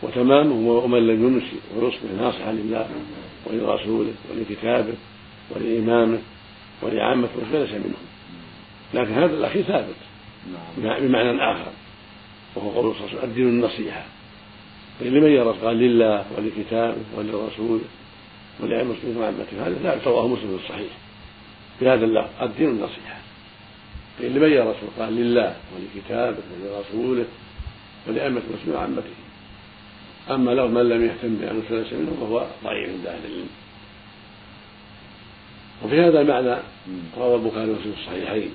وتمامه 0.01 0.53
ومن 0.69 1.07
لم 1.07 1.25
يمسي 1.25 1.59
ويصبح 1.75 2.11
ناصحا 2.17 2.51
لله 2.51 2.89
ولرسوله 3.45 4.13
ولكتابه 4.31 4.93
ولإمامه 5.49 6.19
ولعامة 6.81 7.27
فليس 7.51 7.71
منهم 7.71 8.12
لكن 8.93 9.13
هذا 9.13 9.33
الأخير 9.33 9.63
ثابت. 9.63 9.95
نعم. 10.83 11.07
بمعنى 11.07 11.51
آخر. 11.51 11.71
وهو 12.55 12.69
قول 12.69 12.95
صلى 12.95 12.99
الله 12.99 13.09
عليه 13.09 13.17
وسلم 13.17 13.29
الدين 13.29 13.47
النصيحة. 13.47 14.05
لمن 15.01 15.31
يرى 15.31 15.55
قال 15.63 15.77
لله 15.77 16.25
ولكتابه 16.37 17.01
ولرسوله 17.17 17.81
ولأئمة 18.59 18.91
المسلمين 18.91 19.17
وعامته 19.17 19.67
هذا 19.67 19.79
لا 19.83 19.97
رواه 20.05 20.27
مسلم 20.27 20.57
في 20.57 20.63
الصحيح. 20.63 20.91
بهذا 21.81 22.05
اللفظ 22.05 22.29
الدين 22.41 22.69
النصيحة. 22.69 23.17
لمن 24.19 24.51
يرى 24.51 24.61
الرسول 24.61 24.89
قال 24.99 25.15
لله 25.15 25.55
ولكتابه 25.75 26.43
ولرسوله 26.61 27.25
ولأئمة 28.07 28.41
المسلمين 28.49 28.75
وعامته 28.75 29.13
أما 30.29 30.51
لو 30.51 30.67
من 30.67 30.89
لم 30.89 31.05
يهتم 31.05 31.35
بأن 31.35 31.61
فليس 31.69 31.93
منهم 31.93 32.17
فهو 32.19 32.45
ضعيف 32.63 32.89
عند 32.89 33.07
أهل 33.07 33.25
العلم. 33.25 33.49
وفي 35.83 36.01
هذا 36.01 36.21
المعنى 36.21 36.61
روى 37.17 37.35
البخاري 37.35 37.71
ومسلم 37.71 37.93
في 37.93 38.01
الصحيحين. 38.01 38.51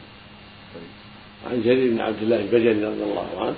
عن 1.51 1.63
جرير 1.63 1.91
بن 1.91 2.01
عبد 2.01 2.23
الله 2.23 2.37
البجلي 2.37 2.85
رضي 2.85 3.03
الله 3.03 3.47
عنه 3.47 3.57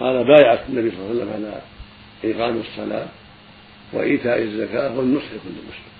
قال 0.00 0.24
بايعت 0.24 0.60
النبي 0.68 0.90
صلى 0.90 0.98
الله 1.00 1.22
عليه 1.22 1.32
وسلم 1.32 1.44
على 1.44 1.60
إقام 2.24 2.60
الصلاة 2.60 3.06
وإيتاء 3.92 4.42
الزكاة 4.42 4.98
والنصح 4.98 5.24
لكل 5.24 5.50
مسلم. 5.68 5.94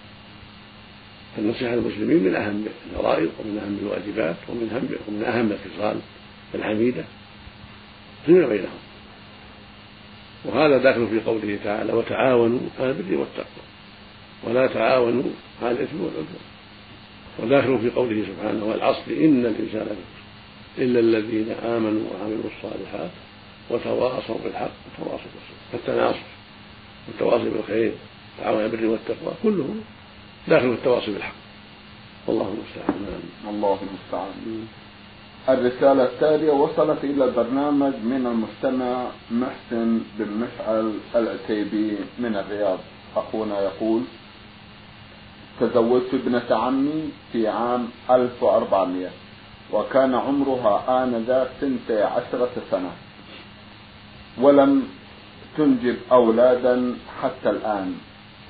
فالنصيحة 1.36 1.74
للمسلمين 1.74 2.24
من 2.24 2.34
أهم 2.34 2.66
الفرائض 2.66 3.30
ومن 3.40 3.58
أهم 3.58 3.78
الواجبات 3.82 4.36
ومن 4.48 4.70
أهم 4.72 4.88
ومن 5.08 5.24
أهم 5.24 5.52
الخصال 5.52 5.96
الحميدة 6.54 7.04
فيما 8.26 8.46
بينهم. 8.46 8.78
وهذا 10.44 10.78
داخل 10.78 11.06
في 11.06 11.20
قوله 11.20 11.58
تعالى 11.64 11.92
وتعاونوا 11.92 12.60
على 12.80 12.90
البر 12.90 13.16
والتقوى 13.16 13.64
ولا 14.42 14.66
تعاونوا 14.66 15.30
على 15.62 15.70
الإثم 15.70 16.00
والعدوان. 16.00 16.53
وداخل 17.38 17.78
في 17.78 17.90
قوله 17.90 18.24
سبحانه 18.26 18.64
والعصر 18.64 19.10
إن 19.10 19.46
الإنسان 19.46 19.96
إلا 20.78 21.00
الذين 21.00 21.50
آمنوا 21.50 22.02
وعملوا 22.10 22.44
الصالحات 22.56 23.10
وتواصوا 23.70 24.36
بالحق 24.44 24.70
وتواصوا 24.86 25.30
بالصبر 25.34 25.64
فالتناصر 25.72 26.26
والتواصي 27.08 27.50
بالخير 27.50 27.92
والتعاون 28.38 28.64
البر 28.64 28.86
والتقوى 28.86 29.32
كله 29.42 29.74
داخل 30.48 30.68
في 30.68 30.74
التواصي 30.74 31.12
بالحق. 31.12 31.34
والله 32.26 32.54
المستعان. 32.54 33.20
الله 33.48 33.78
المستعان. 33.82 34.66
الرسالة 35.48 36.04
التالية 36.04 36.52
وصلت 36.52 37.04
إلى 37.04 37.24
البرنامج 37.24 37.92
من 37.92 38.26
المستمع 38.26 39.06
محسن 39.30 40.00
بن 40.18 40.28
مشعل 40.28 40.92
العتيبي 41.14 41.96
من 42.18 42.36
الرياض. 42.36 42.78
أخونا 43.16 43.60
يقول 43.60 44.02
تزوجت 45.60 46.14
ابنة 46.14 46.48
عمي 46.50 47.10
في 47.32 47.48
عام 47.48 47.88
1400 48.10 49.08
وكان 49.72 50.14
عمرها 50.14 51.04
آنذاك 51.04 51.48
سنتي 51.60 52.02
عشرة 52.02 52.50
سنة. 52.70 52.90
ولم 54.40 54.88
تنجب 55.56 55.96
أولادا 56.12 56.94
حتى 57.22 57.50
الآن 57.50 57.94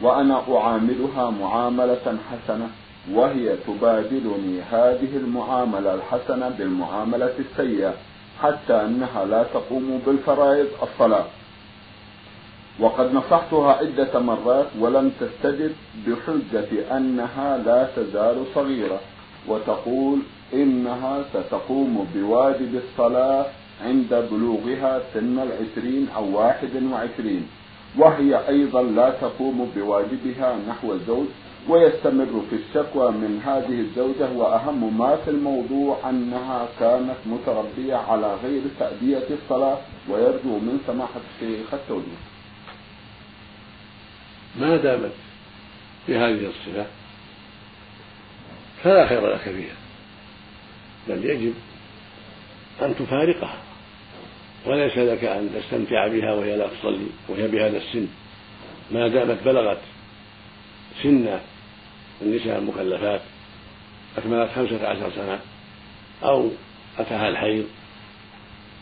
وأنا 0.02 0.42
أعاملها 0.56 1.30
معاملة 1.30 2.18
حسنة 2.30 2.68
وهي 3.12 3.56
تبادلني 3.66 4.62
هذه 4.72 5.16
المعاملة 5.16 5.94
الحسنة 5.94 6.48
بالمعاملة 6.48 7.34
السيئة 7.38 7.94
حتى 8.42 8.74
أنها 8.84 9.24
لا 9.24 9.42
تقوم 9.42 10.02
بالفرائض 10.06 10.66
الصلاة. 10.82 11.24
وقد 12.80 13.14
نصحتها 13.14 13.72
عدة 13.72 14.18
مرات 14.20 14.66
ولم 14.80 15.12
تستجب 15.20 15.72
بحجة 16.06 16.96
أنها 16.96 17.58
لا 17.58 17.88
تزال 17.96 18.44
صغيرة 18.54 19.00
وتقول 19.48 20.18
إنها 20.54 21.24
ستقوم 21.34 22.06
بواجب 22.14 22.80
الصلاة 22.84 23.46
عند 23.84 24.26
بلوغها 24.30 25.02
سن 25.14 25.38
العشرين 25.38 26.08
أو 26.16 26.38
واحد 26.38 26.82
وعشرين 26.92 27.46
وهي 27.98 28.48
أيضا 28.48 28.82
لا 28.82 29.10
تقوم 29.10 29.70
بواجبها 29.76 30.56
نحو 30.68 30.92
الزوج 30.92 31.26
ويستمر 31.68 32.42
في 32.50 32.56
الشكوى 32.56 33.10
من 33.10 33.40
هذه 33.46 33.80
الزوجة 33.80 34.32
وأهم 34.36 34.98
ما 34.98 35.16
في 35.16 35.30
الموضوع 35.30 35.96
أنها 36.10 36.68
كانت 36.80 37.16
متربية 37.26 37.94
على 37.96 38.34
غير 38.44 38.62
تأدية 38.80 39.26
الصلاة 39.30 39.76
ويرجو 40.10 40.58
من 40.58 40.80
سماحة 40.86 41.20
الشيخ 41.34 41.74
التوجيه 41.74 42.33
ما 44.56 44.76
دامت 44.76 45.12
بهذه 46.08 46.46
الصفة 46.46 46.86
فلا 48.82 49.06
خير 49.08 49.34
لك 49.34 49.40
فيها 49.40 49.76
بل 51.08 51.24
يجب 51.24 51.54
أن 52.82 52.94
تفارقها 52.96 53.58
وليس 54.66 54.98
لك 54.98 55.24
أن 55.24 55.50
تستمتع 55.54 56.06
بها 56.06 56.32
وهي 56.32 56.56
لا 56.56 56.68
تصلي 56.68 57.06
وهي 57.28 57.48
بهذا 57.48 57.76
السن. 57.76 58.08
ما 58.90 59.08
دامت 59.08 59.42
بلغت 59.44 59.80
سن 61.02 61.38
النساء 62.22 62.58
المكلفات 62.58 63.20
أكملت 64.18 64.50
خمسة 64.50 64.88
عشر 64.88 65.10
سنة 65.10 65.40
أو 66.22 66.50
أتاها 66.98 67.28
الحيض 67.28 67.66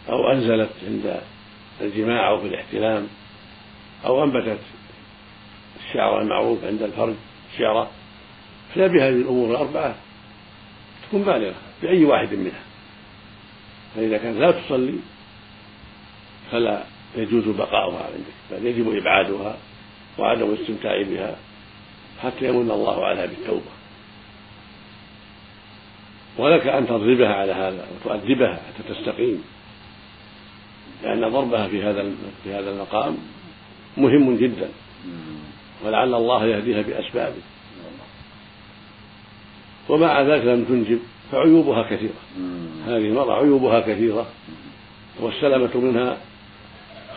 أو 0.09 0.33
أنزلت 0.33 0.71
عند 0.87 1.21
الجماع 1.81 2.29
أو 2.29 2.41
في 2.41 2.47
الاحتلام 2.47 3.09
أو 4.05 4.25
أنبتت 4.25 4.59
الشعر 5.93 6.23
المعروف 6.23 6.65
عند 6.65 6.83
الفرج 6.83 7.15
شعرة 7.59 7.91
فلا 8.75 8.87
بهذه 8.87 9.15
الأمور 9.15 9.51
الأربعة 9.51 9.95
تكون 11.09 11.23
بالغة 11.23 11.55
بأي 11.83 12.05
واحد 12.05 12.35
منها. 12.35 12.63
فإذا 13.97 14.19
كانت 14.19 14.39
لا 14.39 14.51
تصلي 14.51 14.99
فلا 16.51 16.85
يجوز 17.17 17.49
بقاؤها 17.49 18.05
عندك 18.05 18.35
بل 18.51 18.67
يجب 18.67 18.97
إبعادها 18.97 19.57
وعدم 20.19 20.51
الاستمتاع 20.51 21.03
بها 21.03 21.37
حتى 22.23 22.49
يمن 22.49 22.71
الله 22.71 23.07
عليها 23.07 23.27
بالتوبة. 23.27 23.73
ولك 26.39 26.67
أن 26.67 26.87
تضربها 26.87 27.35
على 27.35 27.53
هذا 27.53 27.87
وتؤدبها 27.95 28.55
حتى 28.55 28.95
تستقيم 28.95 29.45
لأن 31.03 31.29
ضربها 31.29 31.69
في 31.69 31.83
هذا 31.83 32.11
في 32.45 32.55
هذا 32.55 32.71
المقام 32.71 33.19
مهم 33.97 34.37
جدا. 34.37 34.69
ولعل 35.85 36.14
الله 36.14 36.47
يهديها 36.47 36.83
بأسبابه. 36.83 37.42
ومع 39.88 40.23
ذلك 40.23 40.45
لم 40.45 40.64
تنجب 40.64 40.99
فعيوبها 41.33 41.83
كثيرة. 41.83 42.21
هذه 42.87 43.09
المرأة 43.09 43.35
عيوبها 43.35 43.81
كثيرة 43.81 44.27
والسلامة 45.21 45.71
منها 45.75 46.16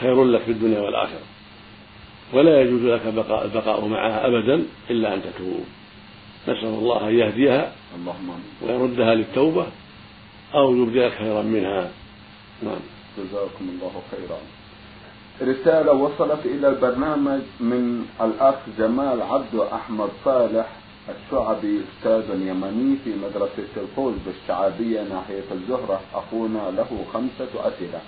خير 0.01 0.23
لك 0.23 0.41
في 0.41 0.51
الدنيا 0.51 0.79
والآخرة. 0.79 1.25
ولا 2.33 2.61
يجوز 2.61 2.81
لك 2.81 3.13
بقاء 3.13 3.45
البقاء 3.45 3.85
معها 3.85 4.27
أبدا 4.27 4.63
إلا 4.89 5.13
أن 5.13 5.21
تتوب. 5.21 5.65
نسأل 6.47 6.67
الله 6.67 7.09
أن 7.09 7.19
يهديها 7.19 7.71
اللهم 7.95 8.29
ويردها 8.61 9.15
للتوبة 9.15 9.67
أو 10.53 10.75
يبدلك 10.75 11.13
خيرا 11.13 11.41
منها. 11.41 11.91
نعم. 12.63 12.79
جزاكم 13.17 13.69
الله 13.69 14.01
خيرا. 14.11 14.37
رسالة 15.41 15.91
وصلت 15.93 16.45
إلى 16.45 16.67
البرنامج 16.69 17.41
من 17.59 18.05
الأخ 18.21 18.55
جمال 18.77 19.21
عبد 19.21 19.55
أحمد 19.73 20.09
صالح 20.25 20.65
الشعبي 21.09 21.81
أستاذ 21.81 22.41
يمني 22.41 22.95
في 23.03 23.13
مدرسة 23.15 23.73
الفوز 23.77 24.13
بالشعابية 24.25 25.01
ناحية 25.01 25.43
الزهرة 25.51 26.01
أخونا 26.13 26.71
له 26.77 27.05
خمسة 27.13 27.67
أسئلة. 27.67 27.99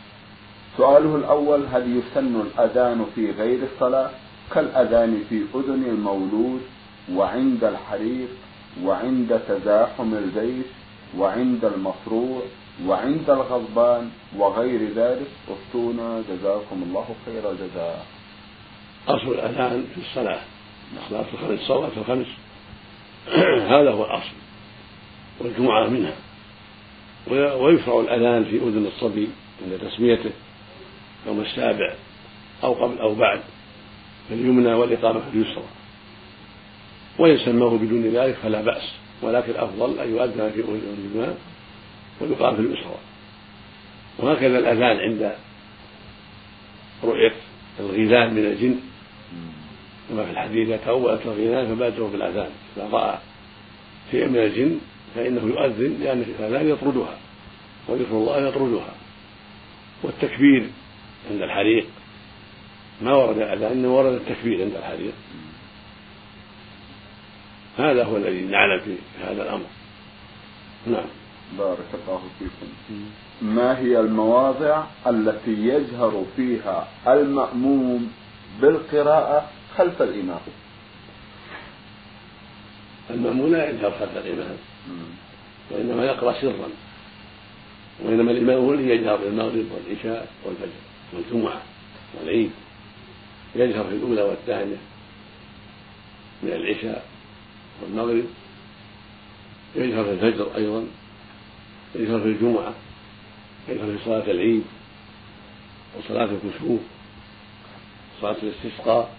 سؤاله 0.78 1.16
الأول 1.16 1.66
هل 1.74 1.98
يسن 1.98 2.42
الأذان 2.42 3.06
في 3.16 3.32
غير 3.32 3.60
الصلاة؟ 3.74 4.10
كالأذان 4.54 5.24
في 5.30 5.44
أذن 5.56 5.84
المولود 5.90 6.62
وعند 7.14 7.64
الحريق 7.64 8.30
وعند 8.84 9.40
تزاحم 9.48 10.14
الجيش 10.14 10.66
وعند 11.18 11.66
المصروع 11.66 12.42
وعند 12.86 13.30
الغضبان 13.30 14.10
وغير 14.38 14.80
ذلك 14.96 15.28
افتونا 15.50 16.24
جزاكم 16.30 16.84
الله 16.84 17.16
خير 17.26 17.52
الجزاء. 17.52 18.06
أصل 19.08 19.28
الأذان 19.28 19.86
في 19.96 20.02
الصلاة. 20.02 20.40
صلاة 21.10 21.26
الخمس 21.34 21.60
الصلاة 21.60 21.90
الخمس 21.98 22.28
هذا 23.74 23.92
هو 23.92 24.06
الأصل. 24.06 24.36
والجمعة 25.40 25.88
منها. 25.88 26.16
ويشرع 27.56 28.00
الأذان 28.00 28.46
في 28.46 28.56
أذن 28.56 28.86
الصبي 28.96 29.30
عند 29.64 29.80
تسميته 29.80 30.32
يوم 31.28 31.42
السابع 31.42 31.94
أو 32.64 32.74
قبل 32.74 33.00
أو 33.00 33.16
بعد 33.16 33.40
في 34.28 34.34
اليمنى 34.34 34.74
والإقامة 34.74 35.20
في 35.20 35.38
اليسرى. 35.38 35.64
وإن 37.20 37.38
سماه 37.38 37.70
بدون 37.70 38.04
ذلك 38.04 38.36
فلا 38.36 38.62
بأس 38.62 38.92
ولكن 39.22 39.52
الأفضل 39.52 40.00
أن 40.00 40.10
يؤذن 40.10 40.52
في 40.52 40.62
اليمنى 40.62 41.34
ويقام 42.22 42.56
في 42.56 42.62
اليسرى 42.62 42.98
وهكذا 44.18 44.60
الأذان 44.60 45.00
عند 45.00 45.36
رؤية 47.04 47.34
الغيلان 47.80 48.34
من 48.34 48.46
الجن. 48.46 48.80
كما 50.10 50.26
في 50.26 50.32
الحديث 50.32 50.68
إذا 50.68 50.78
تأولت 50.78 51.26
الغيلان 51.26 51.76
فبادروا 51.76 52.10
بالأذان. 52.10 52.50
إذا 52.78 52.88
رأى 52.92 53.18
شيء 54.12 54.28
من 54.28 54.38
الجن 54.38 54.80
فإنه 55.16 55.42
يؤذن 55.42 55.98
لأن 56.04 56.22
الأذان 56.22 56.70
يطردها 56.70 57.18
وذكر 57.88 58.12
الله 58.12 58.48
يطردها. 58.48 58.94
والتكبير 60.04 60.70
عند 61.32 61.42
الحريق. 61.42 61.86
ما 63.02 63.14
ورد 63.16 63.38
الأذان 63.38 63.72
إنما 63.72 63.88
ورد 63.88 64.14
التكبير 64.14 64.62
عند 64.62 64.76
الحريق. 64.76 65.14
هذا 67.78 68.04
هو 68.04 68.18
الذي 68.18 68.42
نعلم 68.42 68.80
في 68.80 68.96
هذا 69.24 69.44
الأمر. 69.44 69.66
نعم. 70.88 71.08
بارك 71.58 71.90
الله 71.94 72.22
فيكم. 72.40 72.72
ما 73.42 73.80
هي 73.80 74.00
المواضع 74.00 74.84
التي 75.08 75.52
يجهر 75.52 76.26
فيها 76.36 76.88
المأموم 77.08 78.12
بالقراءة 78.62 79.50
خلف 79.78 80.02
الإمام؟ 80.02 80.40
المأموم 83.10 83.52
لا 83.52 83.70
يجهر 83.70 83.92
خلف 83.92 84.18
الإمام. 84.18 84.58
وإنما 85.72 86.06
يقرأ 86.06 86.42
سرا. 86.42 86.70
وإنما 88.00 88.32
الإمام 88.32 88.58
هو 88.58 88.74
الذي 88.74 88.90
يجهر 88.90 89.16
بالمغرب 89.16 89.66
والعشاء 89.72 90.28
والفجر 90.46 90.68
والجمعة 91.14 91.62
والعيد. 92.20 92.52
يجهر 93.56 93.84
في 93.84 93.96
الأولى 93.96 94.22
والثانية 94.22 94.78
من 96.44 96.52
العشاء 96.54 97.06
والمغرب. 97.82 98.26
يجهر 99.76 100.04
في 100.04 100.12
الفجر 100.12 100.48
أيضا. 100.56 100.88
يجهر 101.96 102.20
في 102.20 102.26
الجمعة 102.26 102.74
يجهر 103.70 103.98
في 103.98 104.06
صلاة 104.06 104.32
العيد 104.32 104.64
وصلاة 105.98 106.30
الكسوف 106.32 106.80
صلاة 108.22 108.36
الاستسقاء. 108.44 109.16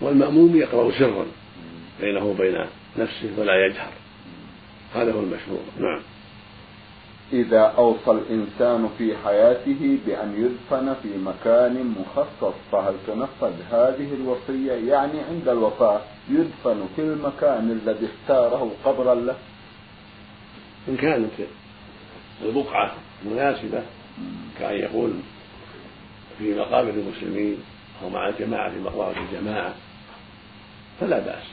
والمأموم 0.00 0.56
يقرأ 0.56 0.90
سرا 0.98 1.26
بينه 2.00 2.24
وبين 2.24 2.66
نفسه 2.98 3.30
ولا 3.38 3.66
يجهر. 3.66 3.92
هذا 4.94 5.12
هو 5.12 5.20
المشهور 5.20 5.60
نعم. 5.78 6.00
إذا 7.32 7.60
أوصى 7.60 8.10
الإنسان 8.10 8.88
في 8.98 9.16
حياته 9.24 9.98
بأن 10.06 10.34
يدفن 10.36 10.94
في 11.02 11.08
مكان 11.18 11.94
مخصص 12.00 12.54
فهل 12.72 12.94
تنفذ 13.06 13.52
هذه 13.70 14.14
الوصية؟ 14.14 14.72
يعني 14.72 15.20
عند 15.20 15.48
الوفاة 15.48 16.00
يدفن 16.30 16.86
في 16.96 17.02
المكان 17.02 17.80
الذي 17.82 18.06
اختاره 18.06 18.70
قبرا 18.84 19.14
له؟ 19.14 19.36
إن 20.88 20.96
كانت 20.96 21.30
البقعة 22.44 22.94
مناسبة 23.24 23.82
كأن 24.58 24.74
يقول 24.74 25.12
في 26.38 26.54
مقابر 26.54 26.90
المسلمين 26.90 27.56
أو 28.02 28.08
مع 28.10 28.28
الجماعة 28.28 28.70
في 28.70 28.80
مقبرة 28.80 29.14
الجماعة 29.32 29.74
فلا 31.00 31.18
بأس. 31.18 31.44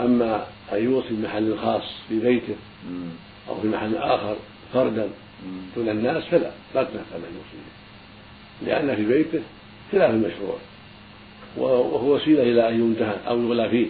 أما 0.00 0.46
أن 0.72 0.84
يوصي 0.84 1.08
بمحل 1.10 1.58
خاص 1.58 1.82
في 2.08 2.20
بيته 2.20 2.54
أو 3.48 3.60
في 3.60 3.68
محل 3.68 3.96
آخر 3.96 4.36
فردا 4.74 5.08
دون 5.76 5.88
الناس 5.88 6.24
فلا 6.24 6.50
لا 6.74 6.82
تنفذ 6.84 7.14
المسلمين 7.14 7.72
لأن 8.62 8.96
في 8.96 9.04
بيته 9.06 9.40
خلاف 9.92 10.10
المشروع 10.10 10.56
وهو 11.56 12.14
وسيلة 12.14 12.42
إلى 12.42 12.68
أن 12.68 12.74
يمتهن 12.80 13.18
أو 13.28 13.42
يغلى 13.42 13.68
فيه. 13.70 13.86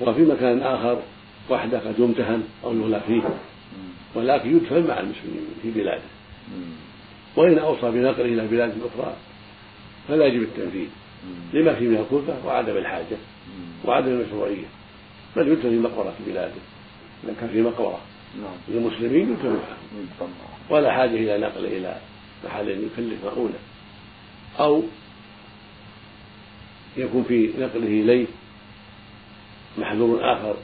وفي 0.00 0.20
مكان 0.20 0.62
آخر 0.62 0.98
وحده 1.50 1.78
قد 1.78 1.94
يمتهن 1.98 2.42
أو 2.64 2.74
يغلى 2.74 3.00
فيه. 3.06 3.22
ولكن 4.14 4.56
يدفن 4.56 4.86
مع 4.86 5.00
المسلمين 5.00 5.46
في 5.62 5.70
بلاده. 5.70 6.02
وإن 7.36 7.58
أوصى 7.58 7.90
بنقله 7.90 8.24
إلى 8.24 8.46
بلاد 8.46 8.74
أخرى 8.84 9.16
فلا 10.08 10.26
يجب 10.26 10.42
التنفيذ. 10.42 10.88
لما 11.52 11.74
فيه 11.74 11.88
من 11.88 11.96
الكلفة 11.96 12.46
وعدم 12.46 12.76
الحاجة 12.76 13.16
وعدم 13.84 14.08
المشروعية. 14.08 14.66
بل 15.36 15.48
يدفن 15.48 15.70
في 15.70 15.78
مقبرة 15.78 16.14
بلاده. 16.26 16.52
إذا 17.24 17.34
كان 17.40 17.48
في 17.48 17.62
مقبرة. 17.62 18.00
نعم. 18.42 18.54
للمسلمين 18.68 19.30
يدفن 19.30 19.48
معه 20.20 20.28
ولا 20.70 20.92
حاجة 20.92 21.10
إلى 21.10 21.38
نقله 21.38 21.68
إلى 21.78 22.00
محل 22.44 22.68
يكلف 22.68 23.24
مؤونة. 23.24 23.58
أو 24.60 24.82
يكون 26.96 27.24
في 27.28 27.50
نقله 27.58 27.86
إليه 27.86 28.26
محذور 29.78 30.32
آخر. 30.32 30.56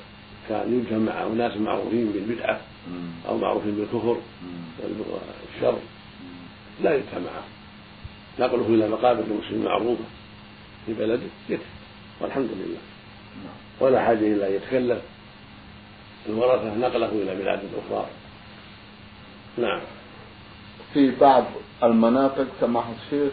كان 0.48 0.78
يدفن 0.78 0.98
مع 0.98 1.22
أناس 1.22 1.56
معروفين 1.56 2.12
بالبدعة 2.12 2.60
أو 3.28 3.38
معروفين 3.38 3.74
بالكفر 3.74 4.16
والشر. 4.82 5.78
لا 6.82 6.94
يدفن 6.94 7.22
معه. 7.22 7.44
نقله 8.38 8.66
إلى 8.66 8.88
مقابر 8.88 9.24
المسلمين 9.30 9.64
معروفة 9.64 10.04
في 10.86 10.94
بلده 10.94 11.26
يكفي. 11.48 11.64
والحمد 12.20 12.48
لله. 12.52 12.78
نعم. 13.44 13.54
ولا 13.80 14.04
حاجة 14.04 14.18
إلى 14.18 14.48
أن 14.48 14.52
يتكلف 14.54 15.02
الورثة 16.28 16.74
نقله 16.74 17.08
إلى 17.08 17.34
بلاد 17.34 17.60
أخرى. 17.88 18.06
نعم. 19.58 19.80
في 20.94 21.10
بعض 21.10 21.44
المناطق 21.82 22.46
سماحة 22.60 22.92
الشيخ 23.04 23.32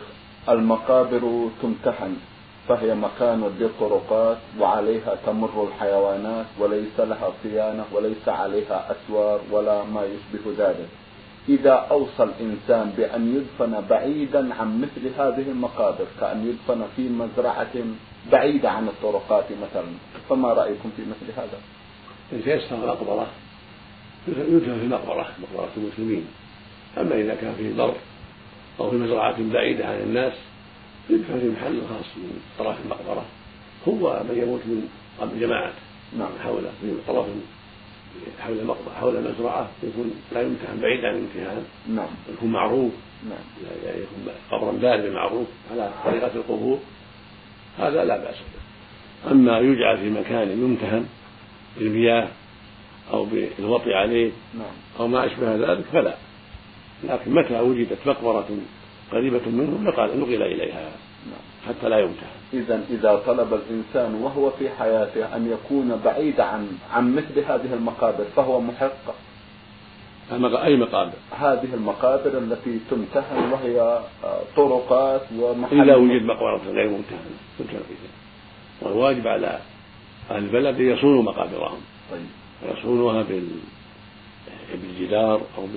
المقابر 0.49 1.49
تمتحن. 1.61 2.15
فهي 2.67 2.95
مكان 2.95 3.43
ودي 3.43 3.67
طرقات 3.79 4.37
وعليها 4.59 5.15
تمر 5.25 5.67
الحيوانات 5.67 6.45
وليس 6.59 6.99
لها 6.99 7.33
صيانة 7.43 7.85
وليس 7.91 8.27
عليها 8.27 8.91
أسوار 8.91 9.41
ولا 9.51 9.83
ما 9.83 10.01
يشبه 10.05 10.53
ذلك. 10.57 10.87
إذا 11.49 11.71
أوصى 11.71 12.23
الإنسان 12.23 12.93
بأن 12.97 13.35
يدفن 13.35 13.83
بعيدا 13.89 14.53
عن 14.53 14.81
مثل 14.81 15.07
هذه 15.17 15.49
المقابر 15.51 16.05
كأن 16.19 16.47
يدفن 16.47 16.85
في 16.95 17.09
مزرعة 17.09 17.75
بعيدة 18.31 18.69
عن 18.71 18.87
الطرقات 18.87 19.45
مثلا 19.45 19.87
فما 20.29 20.53
رأيكم 20.53 20.91
في 20.97 21.01
مثل 21.01 21.39
هذا؟ 21.39 21.59
إن 22.33 22.43
تيسر 22.43 22.75
مقبرة. 22.75 23.27
يدفن 24.27 24.79
في 24.79 24.87
مقبرة 24.87 25.27
مقبرة 25.41 25.69
المسلمين. 25.77 26.25
أما 26.97 27.15
إذا 27.15 27.35
كان 27.35 27.53
في 27.57 27.73
ضر 27.73 27.93
أو 28.79 28.89
في 28.89 28.95
مزرعة 28.95 29.35
بعيدة 29.53 29.85
عن 29.87 29.95
الناس 29.95 30.33
يدفن 31.09 31.39
في 31.39 31.49
محل 31.49 31.81
خاص 31.89 32.05
من 32.17 32.41
طرف 32.59 32.75
المقبرة. 32.85 33.25
هو 33.87 34.23
من 34.29 34.37
يموت 34.37 34.61
من 34.65 34.89
قبل 35.21 35.39
جماعة. 35.39 35.73
نعم. 36.17 36.29
حول 36.43 36.61
في 36.81 36.93
طرف 37.07 37.25
حول 38.39 38.59
المقبرة 38.59 38.93
حول 38.99 39.15
المزرعة 39.15 39.69
يكون 39.83 40.11
لا 40.31 40.41
يمتحن 40.41 40.79
بعيد 40.81 41.05
عن 41.05 41.15
الامتحان. 41.15 41.65
نعم. 41.87 42.09
يكون 42.33 42.51
معروف. 42.51 42.91
نعم. 43.29 43.71
يكون 43.83 44.33
قبرا 44.51 44.71
باردا 44.71 45.11
معروف 45.11 45.47
على 45.71 45.91
طريقة 46.05 46.31
القبور. 46.35 46.79
هذا 47.77 48.05
لا 48.05 48.17
بأس 48.17 48.35
به. 48.35 49.31
أما 49.31 49.59
يجعل 49.59 49.97
في 49.97 50.09
مكان 50.09 50.51
يمتهن 50.51 51.05
بالمياه 51.77 52.27
أو 53.13 53.25
بالوطي 53.25 53.93
عليه 53.93 54.31
نعم. 54.53 54.73
أو 54.99 55.07
ما 55.07 55.25
أشبه 55.25 55.55
ذلك 55.55 55.85
فلا. 55.93 56.15
لكن 57.03 57.31
متى 57.31 57.59
وجدت 57.59 58.07
مقبرة 58.07 58.47
قريبة 59.11 59.41
منه 59.45 59.79
نقل 59.81 60.19
نقل 60.19 60.43
إليها 60.43 60.91
نعم. 61.25 61.41
حتى 61.67 61.89
لا 61.89 61.99
يمتهن 61.99 62.41
إذا 62.53 62.83
إذا 62.89 63.21
طلب 63.25 63.53
الإنسان 63.53 64.15
وهو 64.15 64.49
في 64.49 64.69
حياته 64.69 65.35
أن 65.35 65.51
يكون 65.51 66.01
بعيد 66.05 66.39
عن 66.39 66.67
عن 66.93 67.15
مثل 67.15 67.39
هذه 67.39 67.73
المقابر 67.73 68.23
فهو 68.35 68.61
محق 68.61 69.15
أي 70.63 70.77
مقابر؟ 70.77 71.13
هذه 71.31 71.73
المقابر 71.73 72.37
التي 72.37 72.79
تمتهن 72.89 73.51
وهي 73.51 73.81
آه، 74.23 74.41
طرقات 74.55 75.21
ومحل 75.39 75.81
إذا 75.81 75.95
وجد 75.95 76.23
مقبرة 76.23 76.61
غير 76.67 76.89
ممتهنة 76.89 77.37
تمتهن 77.59 77.81
فيها 77.87 78.11
والواجب 78.81 79.27
على 79.27 79.59
أهل 80.31 80.43
البلد 80.43 80.75
أن 80.75 80.91
يصونوا 80.91 81.23
مقابرهم 81.23 81.79
طيب. 82.11 82.77
يصونوها 82.77 83.25
بالجدار 84.73 85.41
أو 85.57 85.67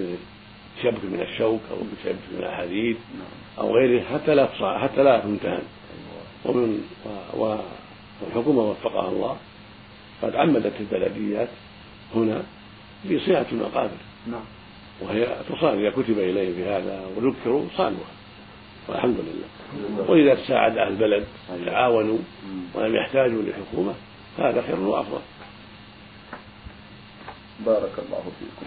بشبك 0.76 1.04
من 1.04 1.20
الشوك 1.20 1.60
أو 1.70 1.76
بشبك 1.76 2.24
من 2.32 2.44
الحديد 2.44 2.96
نعم. 3.14 3.66
أو 3.66 3.76
غيره 3.76 4.04
حتى 4.04 4.34
لا 4.34 4.46
حتى 4.78 5.02
لا 5.02 5.20
تمتهن. 5.20 5.62
ومن 6.44 6.84
والحكومة 7.34 8.62
وفقها 8.62 9.08
الله. 9.08 9.36
قد 10.22 10.36
عمدت 10.36 10.72
البلديات 10.80 11.48
هنا 12.14 12.42
بصيانة 13.04 13.46
المقابر. 13.52 13.96
نعم. 14.26 14.44
وهي 15.00 15.36
تصان 15.48 15.78
إذا 15.78 15.90
كتب 15.90 16.18
إليه 16.18 16.64
بهذا 16.64 17.04
وذكروا 17.16 17.66
صانوها 17.76 18.14
والحمد 18.88 19.16
لله. 19.16 19.48
وإذا 20.10 20.34
تساعد 20.34 20.78
أهل 20.78 20.88
البلد 20.88 21.24
أيوة. 21.52 21.66
تعاونوا 21.66 22.18
ولم 22.74 22.96
يحتاجوا 22.96 23.42
للحكومة 23.42 23.94
هذا 24.38 24.62
خير 24.62 24.80
وأفضل. 24.80 25.20
بارك 27.66 27.92
الله 27.98 28.22
فيكم. 28.38 28.66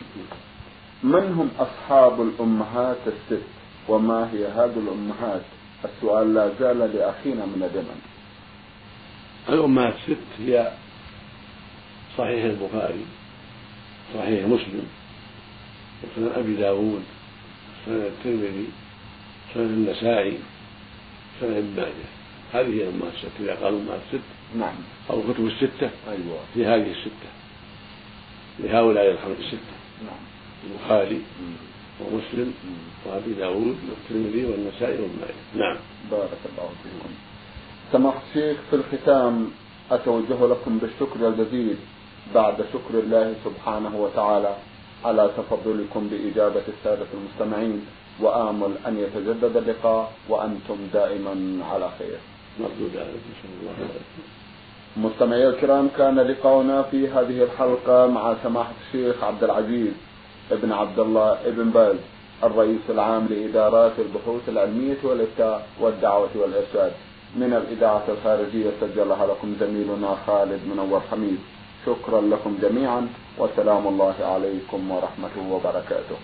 من 1.03 1.33
هم 1.33 1.49
أصحاب 1.59 2.21
الأمهات 2.21 2.97
الست؟ 3.07 3.43
وما 3.87 4.31
هي 4.33 4.47
هذه 4.47 4.79
الأمهات؟ 4.79 5.41
السؤال 5.85 6.33
لا 6.33 6.51
زال 6.59 6.77
لأخينا 6.77 7.45
من 7.45 7.69
اليمن. 7.71 8.01
الأمهات 9.49 9.93
الست 9.93 10.23
هي 10.39 10.71
صحيح 12.17 12.43
البخاري 12.43 13.05
صحيح 14.13 14.45
مسلم 14.45 14.87
وسنن 16.03 16.31
أبي 16.35 16.55
داود 16.55 17.03
سنن 17.85 17.95
الترمذي 17.95 18.67
سنن 19.53 19.63
النسائي 19.63 20.37
سنن 21.41 21.57
ابن 21.57 21.75
ماجه. 21.75 22.07
هذه 22.53 22.73
هي 22.73 22.83
الأمهات 22.83 23.13
الست. 23.13 23.31
إذا 23.39 23.55
قالوا 23.55 23.79
أمهات 23.79 23.99
الست 24.13 24.23
نعم. 24.55 24.75
أو 25.09 25.21
الكتب 25.21 25.47
الستة 25.47 25.89
أيوة. 26.07 26.39
في 26.53 26.65
هذه 26.65 26.91
الستة 26.91 27.29
لهؤلاء 28.59 29.11
الحمد 29.11 29.35
الستة 29.39 29.77
نعم. 30.05 30.36
البخاري. 30.63 31.21
ومسلم 32.01 32.53
مم. 32.65 33.11
وأبي 33.11 33.33
داود 33.33 33.77
والترمذي 33.89 34.45
والنسائي 34.45 35.01
وابن 35.01 35.15
ماجه 35.21 35.63
نعم 35.65 35.77
بارك 36.11 36.37
الله 36.45 36.69
فيكم 36.83 37.09
سماحة 37.91 38.21
الشيخ 38.29 38.57
في 38.69 38.75
الختام 38.75 39.47
أتوجه 39.91 40.47
لكم 40.47 40.77
بالشكر 40.77 41.27
الجزيل 41.27 41.75
بعد 42.35 42.55
شكر 42.73 42.99
الله 42.99 43.33
سبحانه 43.45 43.95
وتعالى 43.97 44.55
على 45.05 45.31
تفضلكم 45.37 46.07
بإجابة 46.11 46.61
السادة 46.67 47.05
المستمعين 47.13 47.85
وآمل 48.21 48.71
أن 48.87 48.97
يتجدد 48.99 49.57
اللقاء 49.57 50.11
وأنتم 50.29 50.77
دائما 50.93 51.65
على 51.71 51.89
خير 51.99 52.17
نرجو 52.59 52.85
ذلك 52.93 53.21
نسأل 53.31 53.51
الله 53.61 53.73
ذلك 53.79 54.05
مستمعي 54.97 55.47
الكرام 55.47 55.89
كان 55.97 56.19
لقاؤنا 56.19 56.81
في 56.83 57.07
هذه 57.07 57.43
الحلقة 57.43 58.07
مع 58.07 58.35
سماحة 58.43 58.73
الشيخ 58.87 59.23
عبد 59.23 59.43
العزيز 59.43 59.91
ابن 60.51 60.71
عبد 60.71 60.99
الله 60.99 61.37
ابن 61.45 61.69
باز 61.69 61.95
الرئيس 62.43 62.81
العام 62.89 63.27
لإدارات 63.29 63.91
البحوث 63.99 64.49
العلمية 64.49 64.97
والإفتاء 65.03 65.67
والدعوة 65.79 66.29
والإرشاد. 66.35 66.91
من 67.35 67.53
الإذاعة 67.53 68.03
الخارجية 68.09 68.71
سجلها 68.81 69.27
لكم 69.27 69.55
زميلنا 69.59 70.17
خالد 70.27 70.59
منور 70.71 71.01
حميد. 71.11 71.39
شكرا 71.85 72.21
لكم 72.21 72.57
جميعا 72.61 73.07
وسلام 73.37 73.87
الله 73.87 74.15
عليكم 74.21 74.91
ورحمته 74.91 75.51
وبركاته. 75.51 76.17